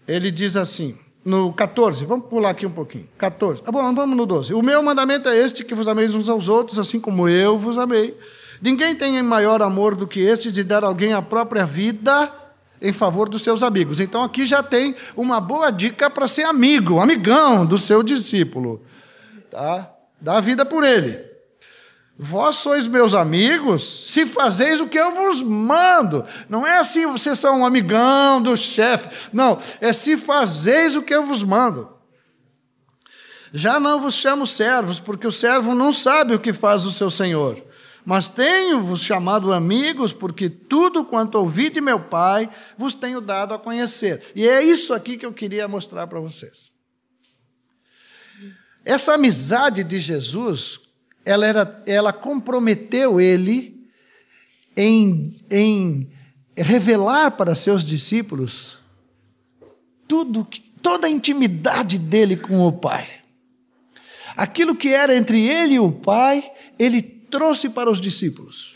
Ele 0.07 0.29
diz 0.29 0.55
assim, 0.55 0.95
no 1.25 1.51
14, 1.53 2.05
vamos 2.05 2.27
pular 2.27 2.51
aqui 2.51 2.67
um 2.67 2.71
pouquinho. 2.71 3.09
14. 3.17 3.63
Ah, 3.65 3.71
bom, 3.71 3.91
vamos 3.95 4.15
no 4.15 4.27
12. 4.27 4.53
O 4.53 4.61
meu 4.61 4.83
mandamento 4.83 5.27
é 5.27 5.35
este: 5.35 5.63
que 5.63 5.73
vos 5.73 5.87
ameis 5.87 6.13
uns 6.13 6.29
aos 6.29 6.47
outros, 6.47 6.77
assim 6.77 6.99
como 6.99 7.27
eu 7.27 7.57
vos 7.57 7.79
amei. 7.79 8.15
Ninguém 8.61 8.95
tem 8.95 9.19
maior 9.23 9.63
amor 9.63 9.95
do 9.95 10.05
que 10.05 10.19
este 10.19 10.51
de 10.51 10.63
dar 10.63 10.83
alguém 10.83 11.13
a 11.13 11.21
própria 11.23 11.65
vida 11.65 12.31
em 12.79 12.93
favor 12.93 13.27
dos 13.27 13.41
seus 13.41 13.63
amigos. 13.63 13.99
Então 13.99 14.23
aqui 14.23 14.45
já 14.45 14.61
tem 14.61 14.95
uma 15.17 15.41
boa 15.41 15.71
dica 15.71 16.07
para 16.07 16.27
ser 16.27 16.43
amigo, 16.43 16.99
amigão 16.99 17.65
do 17.65 17.79
seu 17.79 18.03
discípulo. 18.03 18.85
Tá? 19.49 19.91
Dá 20.21 20.37
a 20.37 20.41
vida 20.41 20.63
por 20.63 20.83
ele. 20.83 21.28
Vós 22.21 22.57
sois 22.57 22.85
meus 22.85 23.13
amigos, 23.13 24.11
se 24.11 24.25
fazeis 24.25 24.81
o 24.81 24.87
que 24.87 24.99
eu 24.99 25.15
vos 25.15 25.41
mando. 25.41 26.25
Não 26.49 26.67
é 26.67 26.77
assim, 26.77 27.05
vocês 27.05 27.39
são 27.39 27.61
um 27.61 27.65
amigão 27.65 28.41
do 28.41 28.57
chefe. 28.57 29.29
Não, 29.31 29.57
é 29.79 29.93
se 29.93 30.17
fazeis 30.17 30.97
o 30.97 31.01
que 31.01 31.15
eu 31.15 31.25
vos 31.25 31.43
mando. 31.43 31.89
Já 33.53 33.79
não 33.79 34.01
vos 34.01 34.15
chamo 34.15 34.45
servos, 34.45 34.99
porque 34.99 35.25
o 35.25 35.31
servo 35.31 35.73
não 35.73 35.93
sabe 35.93 36.35
o 36.35 36.39
que 36.41 36.51
faz 36.51 36.85
o 36.85 36.91
seu 36.91 37.09
senhor. 37.09 37.63
Mas 38.03 38.27
tenho-vos 38.27 39.01
chamado 39.01 39.53
amigos, 39.53 40.11
porque 40.11 40.49
tudo 40.49 41.05
quanto 41.05 41.35
ouvi 41.35 41.69
de 41.69 41.79
meu 41.79 42.01
Pai 42.01 42.49
vos 42.77 42.95
tenho 42.95 43.21
dado 43.21 43.53
a 43.53 43.59
conhecer. 43.59 44.33
E 44.35 44.45
é 44.45 44.61
isso 44.61 44.93
aqui 44.93 45.17
que 45.17 45.25
eu 45.25 45.31
queria 45.31 45.69
mostrar 45.69 46.05
para 46.05 46.19
vocês. 46.19 46.69
Essa 48.83 49.13
amizade 49.13 49.85
de 49.85 49.99
Jesus 49.99 50.88
ela, 51.29 51.45
era, 51.45 51.83
ela 51.85 52.11
comprometeu 52.11 53.21
ele 53.21 53.87
em, 54.75 55.39
em 55.47 56.11
revelar 56.57 57.29
para 57.31 57.53
seus 57.53 57.83
discípulos 57.83 58.79
tudo, 60.07 60.47
toda 60.81 61.05
a 61.05 61.09
intimidade 61.09 61.99
dele 61.99 62.35
com 62.35 62.65
o 62.65 62.71
Pai. 62.71 63.07
Aquilo 64.35 64.75
que 64.75 64.89
era 64.89 65.15
entre 65.15 65.47
ele 65.47 65.75
e 65.75 65.79
o 65.79 65.91
Pai, 65.91 66.51
ele 66.79 66.99
trouxe 66.99 67.69
para 67.69 67.91
os 67.91 68.01
discípulos. 68.01 68.75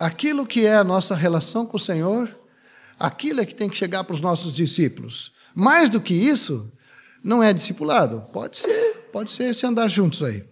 Aquilo 0.00 0.46
que 0.46 0.64
é 0.64 0.74
a 0.74 0.84
nossa 0.84 1.14
relação 1.14 1.66
com 1.66 1.76
o 1.76 1.80
Senhor, 1.80 2.34
aquilo 2.98 3.42
é 3.42 3.44
que 3.44 3.54
tem 3.54 3.68
que 3.68 3.76
chegar 3.76 4.04
para 4.04 4.14
os 4.14 4.22
nossos 4.22 4.54
discípulos. 4.54 5.34
Mais 5.54 5.90
do 5.90 6.00
que 6.00 6.14
isso, 6.14 6.72
não 7.26 7.42
é 7.42 7.52
discipulado? 7.52 8.24
Pode 8.32 8.56
ser, 8.56 9.08
pode 9.12 9.32
ser 9.32 9.52
se 9.52 9.66
andar 9.66 9.88
juntos 9.88 10.22
aí. 10.22 10.44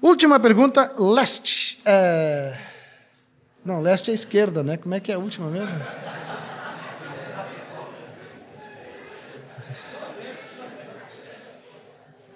Última 0.00 0.40
pergunta, 0.40 0.94
leste. 0.98 1.78
É... 1.84 2.58
Não, 3.62 3.82
leste 3.82 4.10
é 4.10 4.14
esquerda, 4.14 4.62
né? 4.62 4.78
Como 4.78 4.94
é 4.94 5.00
que 5.00 5.12
é 5.12 5.14
a 5.14 5.18
última 5.18 5.50
mesmo? 5.50 5.78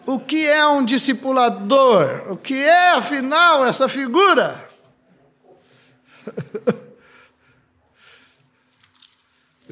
O 0.04 0.20
que 0.20 0.46
é 0.46 0.66
um 0.66 0.84
discipulador? 0.84 2.30
O 2.30 2.36
que 2.36 2.62
é, 2.62 2.90
afinal, 2.90 3.64
essa 3.64 3.88
figura? 3.88 4.73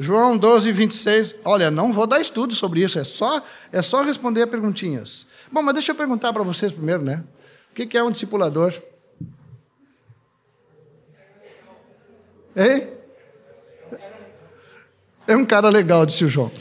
João 0.03 0.36
12, 0.36 0.72
26. 0.72 1.36
Olha, 1.44 1.70
não 1.70 1.92
vou 1.92 2.09
dar 2.09 2.20
estudo 2.20 2.53
sobre 2.55 2.82
isso, 2.82 2.98
é 2.98 3.05
só, 3.05 3.40
é 3.70 3.80
só 3.80 4.03
responder 4.03 4.48
perguntinhas. 4.48 5.24
Bom, 5.50 5.62
mas 5.62 5.74
deixa 5.74 5.92
eu 5.92 5.96
perguntar 5.96 6.32
para 6.32 6.42
vocês 6.42 6.72
primeiro, 6.72 7.03
né? 7.03 7.22
O 7.70 7.74
que 7.74 7.96
é 7.96 8.03
um 8.03 8.11
discipulador? 8.11 8.74
Hein? 12.57 12.88
É 15.26 15.36
um 15.36 15.44
cara 15.44 15.70
legal, 15.70 16.05
disse 16.05 16.24
o 16.24 16.28
João. 16.28 16.50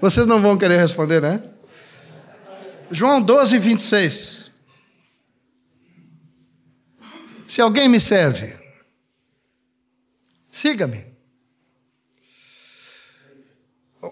Vocês 0.00 0.26
não 0.26 0.42
vão 0.42 0.58
querer 0.58 0.78
responder, 0.78 1.22
né? 1.22 1.42
João 2.90 3.22
12, 3.22 3.56
26. 3.56 4.49
Se 7.50 7.60
alguém 7.60 7.88
me 7.88 7.98
serve, 7.98 8.56
siga-me. 10.52 11.04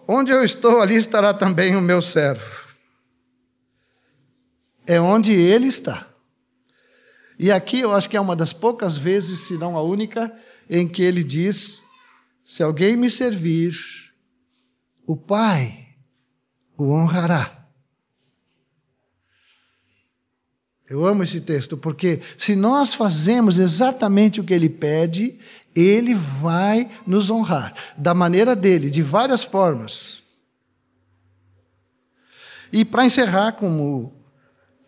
Onde 0.08 0.32
eu 0.32 0.42
estou, 0.42 0.82
ali 0.82 0.96
estará 0.96 1.32
também 1.32 1.76
o 1.76 1.80
meu 1.80 2.02
servo. 2.02 2.66
é 4.84 5.00
onde 5.00 5.32
ele 5.32 5.68
está. 5.68 6.08
E 7.38 7.52
aqui 7.52 7.78
eu 7.78 7.94
acho 7.94 8.10
que 8.10 8.16
é 8.16 8.20
uma 8.20 8.34
das 8.34 8.52
poucas 8.52 8.98
vezes, 8.98 9.46
se 9.46 9.56
não 9.56 9.76
a 9.76 9.82
única, 9.82 10.36
em 10.68 10.88
que 10.88 11.04
ele 11.04 11.22
diz: 11.22 11.80
Se 12.44 12.60
alguém 12.60 12.96
me 12.96 13.08
servir, 13.08 13.72
o 15.06 15.16
Pai 15.16 15.94
o 16.76 16.90
honrará. 16.90 17.57
Eu 20.88 21.04
amo 21.04 21.22
esse 21.22 21.40
texto, 21.40 21.76
porque 21.76 22.20
se 22.38 22.56
nós 22.56 22.94
fazemos 22.94 23.58
exatamente 23.58 24.40
o 24.40 24.44
que 24.44 24.54
ele 24.54 24.70
pede, 24.70 25.38
ele 25.74 26.14
vai 26.14 26.88
nos 27.06 27.30
honrar, 27.30 27.74
da 27.96 28.14
maneira 28.14 28.56
dele, 28.56 28.88
de 28.88 29.02
várias 29.02 29.44
formas. 29.44 30.22
E 32.72 32.84
para 32.84 33.04
encerrar, 33.04 33.52
como 33.52 34.12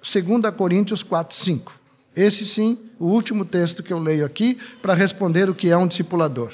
2 0.01 0.55
Coríntios 0.57 1.03
4, 1.03 1.37
5. 1.37 1.81
Esse 2.17 2.47
sim, 2.47 2.91
o 2.99 3.07
último 3.07 3.45
texto 3.45 3.83
que 3.83 3.93
eu 3.93 3.99
leio 3.99 4.25
aqui, 4.25 4.59
para 4.81 4.95
responder 4.95 5.49
o 5.51 5.55
que 5.55 5.69
é 5.69 5.77
um 5.77 5.87
discipulador. 5.87 6.53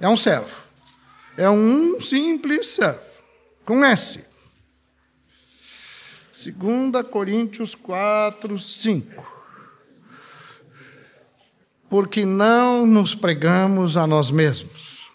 É 0.00 0.08
um 0.08 0.16
servo. 0.16 0.64
É 1.36 1.48
um 1.48 2.00
simples 2.00 2.68
servo, 2.68 3.00
com 3.64 3.84
S. 3.84 4.29
2 6.42 7.06
Coríntios 7.10 7.74
4, 7.74 8.58
5. 8.58 9.40
Porque 11.90 12.24
não 12.24 12.86
nos 12.86 13.14
pregamos 13.14 13.98
a 13.98 14.06
nós 14.06 14.30
mesmos, 14.30 15.12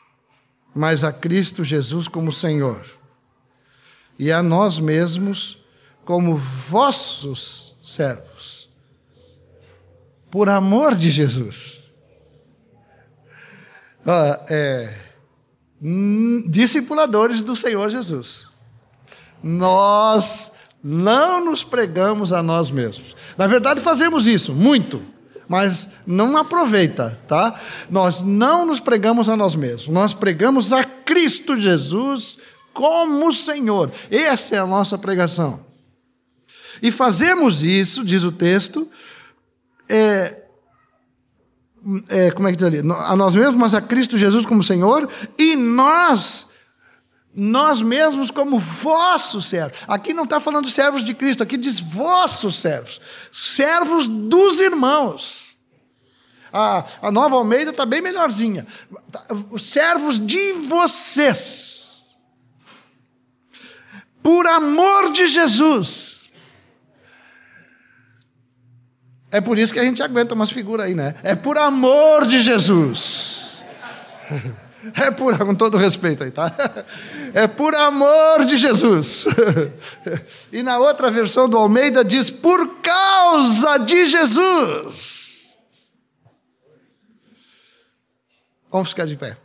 mas 0.76 1.04
a 1.04 1.12
Cristo 1.12 1.64
Jesus 1.64 2.08
como 2.08 2.32
Senhor, 2.32 2.86
e 4.20 4.32
a 4.32 4.44
nós 4.44 4.78
mesmos 4.78 5.58
como 6.04 6.36
vossos 6.36 7.76
servos, 7.84 8.70
por 10.30 10.48
amor 10.48 10.94
de 10.94 11.10
Jesus. 11.10 11.92
Ah, 14.06 14.46
é, 14.48 14.96
discipuladores 16.48 17.42
do 17.42 17.56
Senhor 17.56 17.90
Jesus. 17.90 18.48
Nós 19.42 20.52
não 20.88 21.44
nos 21.44 21.64
pregamos 21.64 22.32
a 22.32 22.44
nós 22.44 22.70
mesmos. 22.70 23.16
Na 23.36 23.48
verdade, 23.48 23.82
fazemos 23.82 24.28
isso 24.28 24.54
muito, 24.54 25.02
mas 25.48 25.90
não 26.06 26.38
aproveita, 26.38 27.20
tá? 27.28 27.60
Nós 27.90 28.22
não 28.22 28.68
nos 28.68 28.80
pregamos 28.80 29.28
a 29.28 29.36
nós 29.36 29.56
mesmos, 29.56 29.88
nós 29.88 30.14
pregamos 30.14 30.72
a 30.72 30.84
Cristo 30.84 31.60
Jesus 31.60 32.38
como 32.72 33.34
Senhor. 33.34 33.92
Essa 34.12 34.58
é 34.58 34.60
a 34.60 34.68
nossa 34.68 34.96
pregação. 34.96 35.66
E 36.84 36.92
fazemos 36.92 37.64
isso, 37.64 38.06
diz 38.06 38.24
o 38.24 38.32
texto, 38.32 38.88
é, 39.90 40.44
é, 42.10 42.30
como 42.30 42.48
é 42.48 42.52
que 42.52 42.58
diz 42.58 42.68
ali? 42.68 42.80
A 42.92 43.16
nós 43.16 43.34
mesmos, 43.34 43.56
mas 43.56 43.74
a 43.74 43.82
Cristo 43.82 44.20
Jesus 44.20 44.46
como 44.46 44.64
Senhor, 44.64 45.10
e 45.36 45.56
nós 45.56 46.45
nós 47.36 47.82
mesmos 47.82 48.32
como 48.32 48.58
vossos 48.58 49.46
servos. 49.46 49.78
Aqui 49.88 50.14
não 50.14 50.24
está 50.24 50.40
falando 50.40 50.66
de 50.66 50.72
servos 50.72 51.04
de 51.04 51.14
Cristo, 51.14 51.44
aqui 51.44 51.58
diz 51.58 51.82
vossos 51.82 52.56
servos, 52.56 53.02
servos 53.32 54.08
dos 54.08 54.62
irmãos. 54.62 55.58
A, 56.54 56.86
a 57.02 57.12
nova 57.12 57.36
Almeida 57.36 57.72
está 57.72 57.86
bem 57.86 58.02
melhorzinha. 58.02 58.66
Servos 59.60 60.26
de 60.26 60.54
vocês. 60.54 62.06
Por 64.24 64.48
amor 64.48 65.12
de 65.12 65.28
Jesus. 65.28 66.30
É 69.30 69.42
por 69.42 69.60
isso 69.60 69.74
que 69.74 69.80
a 69.80 69.84
gente 69.84 70.02
aguenta 70.02 70.34
umas 70.34 70.50
figuras 70.50 70.86
aí, 70.86 70.96
né? 70.96 71.16
É 71.22 71.36
por 71.36 71.58
amor 71.58 72.26
de 72.26 72.40
Jesus. 72.40 73.66
É 74.94 75.12
por, 75.12 75.38
com 75.38 75.56
todo 75.56 75.78
respeito 75.78 76.24
aí, 76.24 76.32
tá? 76.32 76.52
É 77.34 77.48
por 77.48 77.76
amor 77.76 78.46
de 78.46 78.56
Jesus. 78.58 79.26
E 80.52 80.64
na 80.64 80.78
outra 80.80 81.12
versão 81.12 81.50
do 81.50 81.58
Almeida 81.58 82.04
diz 82.04 82.30
por 82.30 82.78
causa 82.82 83.78
de 83.78 84.06
Jesus. 84.06 85.56
Vamos 88.72 88.90
ficar 88.90 89.06
de 89.06 89.18
pé. 89.18 89.38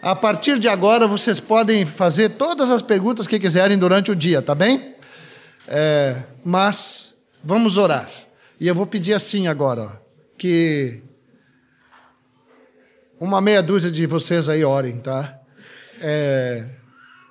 A 0.00 0.16
partir 0.16 0.58
de 0.58 0.68
agora 0.68 1.06
vocês 1.06 1.38
podem 1.38 1.86
fazer 1.86 2.30
todas 2.30 2.70
as 2.70 2.82
perguntas 2.82 3.28
que 3.28 3.38
quiserem 3.38 3.78
durante 3.78 4.10
o 4.10 4.16
dia, 4.16 4.42
tá 4.42 4.54
bem? 4.54 4.96
É, 5.68 6.24
mas 6.44 7.14
vamos 7.44 7.76
orar. 7.76 8.10
E 8.58 8.66
eu 8.66 8.74
vou 8.74 8.86
pedir 8.86 9.14
assim 9.14 9.46
agora, 9.46 9.82
ó, 9.82 9.90
que 10.36 11.00
uma 13.22 13.40
meia 13.40 13.62
dúzia 13.62 13.88
de 13.88 14.04
vocês 14.04 14.48
aí 14.48 14.64
orem, 14.64 14.98
tá? 14.98 15.38
É, 16.00 16.66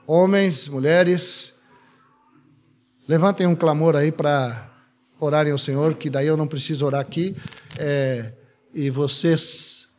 homens, 0.07 0.69
mulheres, 0.69 1.53
levantem 3.05 3.45
um 3.45 3.53
clamor 3.53 3.97
aí 3.97 4.09
para 4.09 4.69
orarem 5.19 5.51
ao 5.51 5.57
Senhor, 5.57 5.95
que 5.95 6.09
daí 6.09 6.27
eu 6.27 6.37
não 6.37 6.47
preciso 6.47 6.85
orar 6.85 7.01
aqui, 7.01 7.35
é, 7.77 8.31
e 8.73 8.89
vocês 8.89 9.89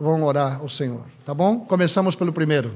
vão 0.00 0.24
orar 0.24 0.58
ao 0.58 0.68
Senhor, 0.68 1.04
tá 1.24 1.32
bom? 1.32 1.60
Começamos 1.60 2.16
pelo 2.16 2.32
primeiro. 2.32 2.72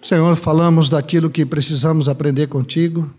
Senhor, 0.00 0.34
falamos 0.36 0.88
daquilo 0.88 1.28
que 1.28 1.44
precisamos 1.44 2.08
aprender 2.08 2.46
contigo. 2.46 3.14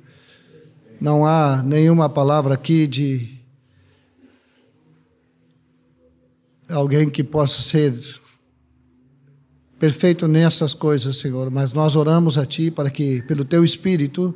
Não 0.99 1.27
há 1.27 1.61
nenhuma 1.61 2.09
palavra 2.09 2.55
aqui 2.55 2.87
de 2.87 3.36
alguém 6.69 7.09
que 7.09 7.23
possa 7.23 7.61
ser 7.61 7.93
perfeito 9.79 10.27
nessas 10.27 10.73
coisas, 10.73 11.17
Senhor, 11.17 11.49
mas 11.51 11.71
nós 11.71 11.95
oramos 11.95 12.37
a 12.37 12.45
Ti 12.45 12.71
para 12.71 12.89
que, 12.89 13.21
pelo 13.23 13.45
Teu 13.45 13.63
Espírito, 13.63 14.35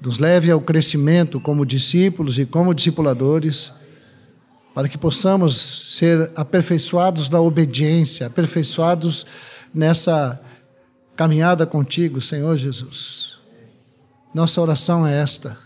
nos 0.00 0.18
leve 0.18 0.50
ao 0.50 0.60
crescimento 0.60 1.40
como 1.40 1.64
discípulos 1.64 2.38
e 2.38 2.46
como 2.46 2.74
discipuladores, 2.74 3.72
para 4.74 4.88
que 4.88 4.98
possamos 4.98 5.96
ser 5.96 6.30
aperfeiçoados 6.34 7.28
na 7.28 7.40
obediência, 7.40 8.26
aperfeiçoados 8.26 9.26
nessa 9.74 10.40
caminhada 11.16 11.66
contigo, 11.66 12.20
Senhor 12.20 12.56
Jesus. 12.56 13.38
Nossa 14.34 14.60
oração 14.60 15.06
é 15.06 15.20
esta. 15.20 15.58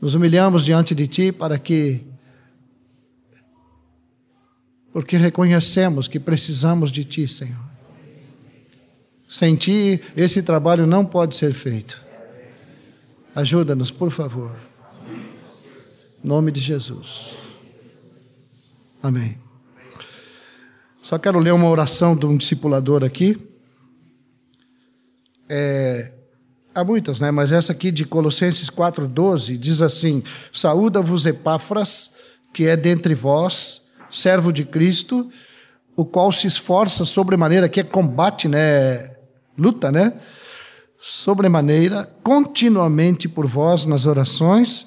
Nos 0.00 0.14
humilhamos 0.14 0.64
diante 0.64 0.94
de 0.94 1.06
Ti 1.06 1.32
para 1.32 1.58
que 1.58 2.05
porque 4.96 5.18
reconhecemos 5.18 6.08
que 6.08 6.18
precisamos 6.18 6.90
de 6.90 7.04
Ti, 7.04 7.28
Senhor. 7.28 7.60
Sem 9.28 9.54
Ti, 9.54 10.02
esse 10.16 10.42
trabalho 10.42 10.86
não 10.86 11.04
pode 11.04 11.36
ser 11.36 11.52
feito. 11.52 12.02
Ajuda-nos, 13.34 13.90
por 13.90 14.10
favor. 14.10 14.56
Em 16.24 16.26
nome 16.26 16.50
de 16.50 16.60
Jesus. 16.60 17.34
Amém. 19.02 19.36
Só 21.02 21.18
quero 21.18 21.40
ler 21.40 21.52
uma 21.52 21.68
oração 21.68 22.16
de 22.16 22.24
um 22.24 22.34
discipulador 22.34 23.04
aqui. 23.04 23.36
É, 25.46 26.14
há 26.74 26.82
muitas, 26.82 27.20
né? 27.20 27.30
Mas 27.30 27.52
essa 27.52 27.72
aqui 27.72 27.90
de 27.90 28.06
Colossenses 28.06 28.70
4,12 28.70 29.58
diz 29.58 29.82
assim: 29.82 30.22
Saúda-vos, 30.50 31.26
Epáfras, 31.26 32.14
que 32.54 32.64
é 32.64 32.78
dentre 32.78 33.14
vós 33.14 33.84
servo 34.16 34.52
de 34.52 34.64
Cristo, 34.64 35.30
o 35.96 36.04
qual 36.04 36.30
se 36.32 36.46
esforça 36.46 37.04
sobremaneira, 37.04 37.68
que 37.68 37.80
é 37.80 37.84
combate, 37.84 38.48
né? 38.48 39.10
Luta, 39.56 39.90
né? 39.90 40.14
Sobremaneira, 41.00 42.10
continuamente 42.22 43.28
por 43.28 43.46
vós 43.46 43.86
nas 43.86 44.06
orações, 44.06 44.86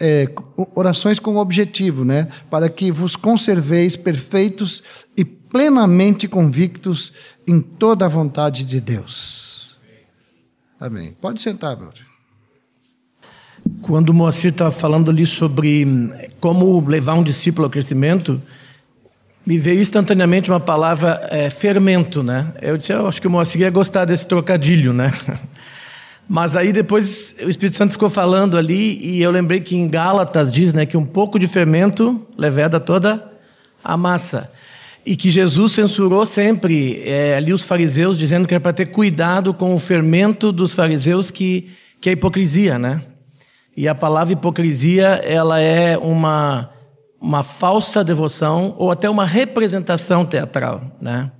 é, 0.00 0.28
orações 0.74 1.18
com 1.18 1.36
objetivo, 1.36 2.04
né? 2.04 2.28
Para 2.50 2.68
que 2.68 2.90
vos 2.92 3.16
conserveis 3.16 3.96
perfeitos 3.96 4.82
e 5.16 5.24
plenamente 5.24 6.28
convictos 6.28 7.12
em 7.46 7.60
toda 7.60 8.04
a 8.04 8.08
vontade 8.08 8.64
de 8.64 8.80
Deus. 8.80 9.76
Amém. 10.78 11.16
Pode 11.20 11.40
sentar, 11.40 11.72
irmão. 11.72 12.07
Quando 13.82 14.10
o 14.10 14.14
Moacir 14.14 14.50
estava 14.50 14.70
falando 14.70 15.10
ali 15.10 15.26
sobre 15.26 15.86
como 16.40 16.80
levar 16.86 17.14
um 17.14 17.22
discípulo 17.22 17.66
ao 17.66 17.70
crescimento, 17.70 18.40
me 19.44 19.58
veio 19.58 19.80
instantaneamente 19.80 20.50
uma 20.50 20.60
palavra 20.60 21.26
é, 21.30 21.48
fermento, 21.50 22.22
né? 22.22 22.52
Eu 22.60 22.76
disse, 22.76 22.92
eu 22.92 23.06
acho 23.08 23.20
que 23.20 23.26
o 23.26 23.30
Moacir 23.30 23.62
ia 23.62 23.70
gostar 23.70 24.04
desse 24.04 24.26
trocadilho, 24.26 24.92
né? 24.92 25.12
Mas 26.28 26.54
aí 26.54 26.72
depois 26.72 27.34
o 27.42 27.48
Espírito 27.48 27.78
Santo 27.78 27.92
ficou 27.92 28.10
falando 28.10 28.58
ali 28.58 28.98
e 29.02 29.22
eu 29.22 29.30
lembrei 29.30 29.60
que 29.60 29.74
em 29.74 29.88
Gálatas 29.88 30.52
diz, 30.52 30.74
né, 30.74 30.84
que 30.84 30.98
um 30.98 31.06
pouco 31.06 31.38
de 31.38 31.46
fermento 31.46 32.20
leveda 32.36 32.78
toda 32.78 33.24
a 33.82 33.96
massa. 33.96 34.50
e 35.06 35.16
que 35.16 35.30
Jesus 35.30 35.72
censurou 35.72 36.26
sempre 36.26 37.02
é, 37.06 37.34
ali 37.34 37.50
os 37.50 37.64
fariseus, 37.64 38.18
dizendo 38.18 38.46
que 38.46 38.52
era 38.52 38.60
para 38.60 38.74
ter 38.74 38.86
cuidado 38.86 39.54
com 39.54 39.74
o 39.74 39.78
fermento 39.78 40.52
dos 40.52 40.74
fariseus, 40.74 41.30
que, 41.30 41.70
que 41.98 42.10
é 42.10 42.12
a 42.12 42.12
hipocrisia, 42.12 42.78
né? 42.78 43.00
E 43.78 43.86
a 43.86 43.94
palavra 43.94 44.32
hipocrisia, 44.32 45.22
ela 45.22 45.60
é 45.60 45.96
uma, 45.96 46.68
uma 47.20 47.44
falsa 47.44 48.02
devoção 48.02 48.74
ou 48.76 48.90
até 48.90 49.08
uma 49.08 49.24
representação 49.24 50.24
teatral, 50.24 50.82
né? 51.00 51.30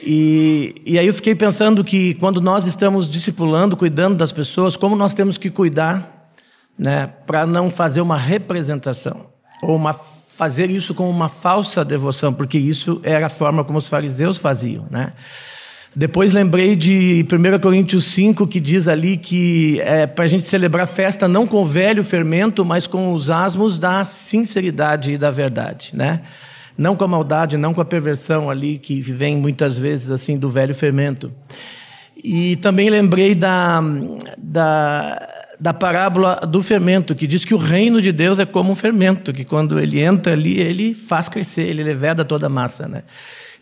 E, 0.00 0.80
e 0.86 0.96
aí 0.96 1.04
eu 1.08 1.12
fiquei 1.12 1.34
pensando 1.34 1.82
que 1.82 2.14
quando 2.14 2.40
nós 2.40 2.68
estamos 2.68 3.10
discipulando, 3.10 3.76
cuidando 3.76 4.14
das 4.14 4.30
pessoas, 4.30 4.76
como 4.76 4.94
nós 4.94 5.14
temos 5.14 5.36
que 5.36 5.50
cuidar, 5.50 6.30
né, 6.78 7.08
para 7.26 7.44
não 7.44 7.72
fazer 7.72 8.00
uma 8.00 8.16
representação 8.16 9.26
ou 9.60 9.74
uma 9.74 9.94
fazer 9.94 10.70
isso 10.70 10.94
com 10.94 11.10
uma 11.10 11.28
falsa 11.28 11.84
devoção, 11.84 12.32
porque 12.32 12.56
isso 12.56 13.00
era 13.02 13.26
a 13.26 13.30
forma 13.30 13.64
como 13.64 13.80
os 13.80 13.88
fariseus 13.88 14.38
faziam, 14.38 14.86
né? 14.88 15.12
Depois 15.96 16.32
lembrei 16.32 16.74
de 16.74 17.24
1 17.30 17.58
Coríntios 17.60 18.06
5, 18.06 18.48
que 18.48 18.58
diz 18.58 18.88
ali 18.88 19.16
que 19.16 19.80
é 19.82 20.08
para 20.08 20.24
a 20.24 20.28
gente 20.28 20.42
celebrar 20.42 20.88
festa 20.88 21.28
não 21.28 21.46
com 21.46 21.62
o 21.62 21.64
velho 21.64 22.02
fermento, 22.02 22.64
mas 22.64 22.84
com 22.84 23.12
os 23.12 23.30
asmos 23.30 23.78
da 23.78 24.04
sinceridade 24.04 25.12
e 25.12 25.18
da 25.18 25.30
verdade, 25.30 25.92
né? 25.94 26.22
Não 26.76 26.96
com 26.96 27.04
a 27.04 27.08
maldade, 27.08 27.56
não 27.56 27.72
com 27.72 27.80
a 27.80 27.84
perversão 27.84 28.50
ali 28.50 28.76
que 28.78 29.00
vem 29.00 29.36
muitas 29.36 29.78
vezes 29.78 30.10
assim 30.10 30.36
do 30.36 30.50
velho 30.50 30.74
fermento. 30.74 31.32
E 32.16 32.56
também 32.56 32.90
lembrei 32.90 33.34
da, 33.34 33.80
da 34.36 35.28
da 35.60 35.72
parábola 35.72 36.40
do 36.48 36.60
fermento, 36.60 37.14
que 37.14 37.28
diz 37.28 37.44
que 37.44 37.54
o 37.54 37.56
reino 37.56 38.02
de 38.02 38.10
Deus 38.10 38.40
é 38.40 38.44
como 38.44 38.72
um 38.72 38.74
fermento, 38.74 39.32
que 39.32 39.44
quando 39.44 39.78
ele 39.78 40.00
entra 40.00 40.32
ali, 40.32 40.60
ele 40.60 40.94
faz 40.94 41.28
crescer, 41.28 41.62
ele 41.62 41.82
leveda 41.82 42.24
toda 42.24 42.46
a 42.46 42.50
massa, 42.50 42.88
né? 42.88 43.04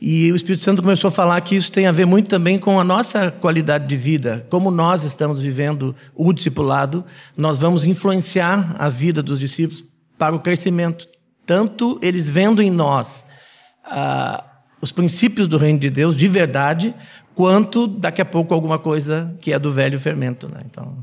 E 0.04 0.32
o 0.32 0.34
Espírito 0.34 0.64
Santo 0.64 0.82
começou 0.82 1.06
a 1.06 1.12
falar 1.12 1.40
que 1.42 1.54
isso 1.54 1.70
tem 1.70 1.86
a 1.86 1.92
ver 1.92 2.06
muito 2.06 2.28
também 2.28 2.58
com 2.58 2.80
a 2.80 2.82
nossa 2.82 3.30
qualidade 3.30 3.86
de 3.86 3.96
vida, 3.96 4.44
como 4.50 4.68
nós 4.68 5.04
estamos 5.04 5.40
vivendo 5.40 5.94
o 6.12 6.32
discipulado, 6.32 7.04
nós 7.36 7.56
vamos 7.56 7.84
influenciar 7.84 8.74
a 8.80 8.88
vida 8.88 9.22
dos 9.22 9.38
discípulos 9.38 9.84
para 10.18 10.34
o 10.34 10.40
crescimento, 10.40 11.06
tanto 11.46 12.00
eles 12.02 12.28
vendo 12.28 12.60
em 12.60 12.68
nós 12.68 13.24
ah, 13.84 14.42
os 14.80 14.90
princípios 14.90 15.46
do 15.46 15.56
reino 15.56 15.78
de 15.78 15.88
Deus 15.88 16.16
de 16.16 16.26
verdade, 16.26 16.92
quanto 17.32 17.86
daqui 17.86 18.20
a 18.20 18.24
pouco 18.24 18.52
alguma 18.52 18.80
coisa 18.80 19.32
que 19.40 19.52
é 19.52 19.58
do 19.58 19.72
velho 19.72 20.00
fermento, 20.00 20.52
né? 20.52 20.62
Então 20.68 20.96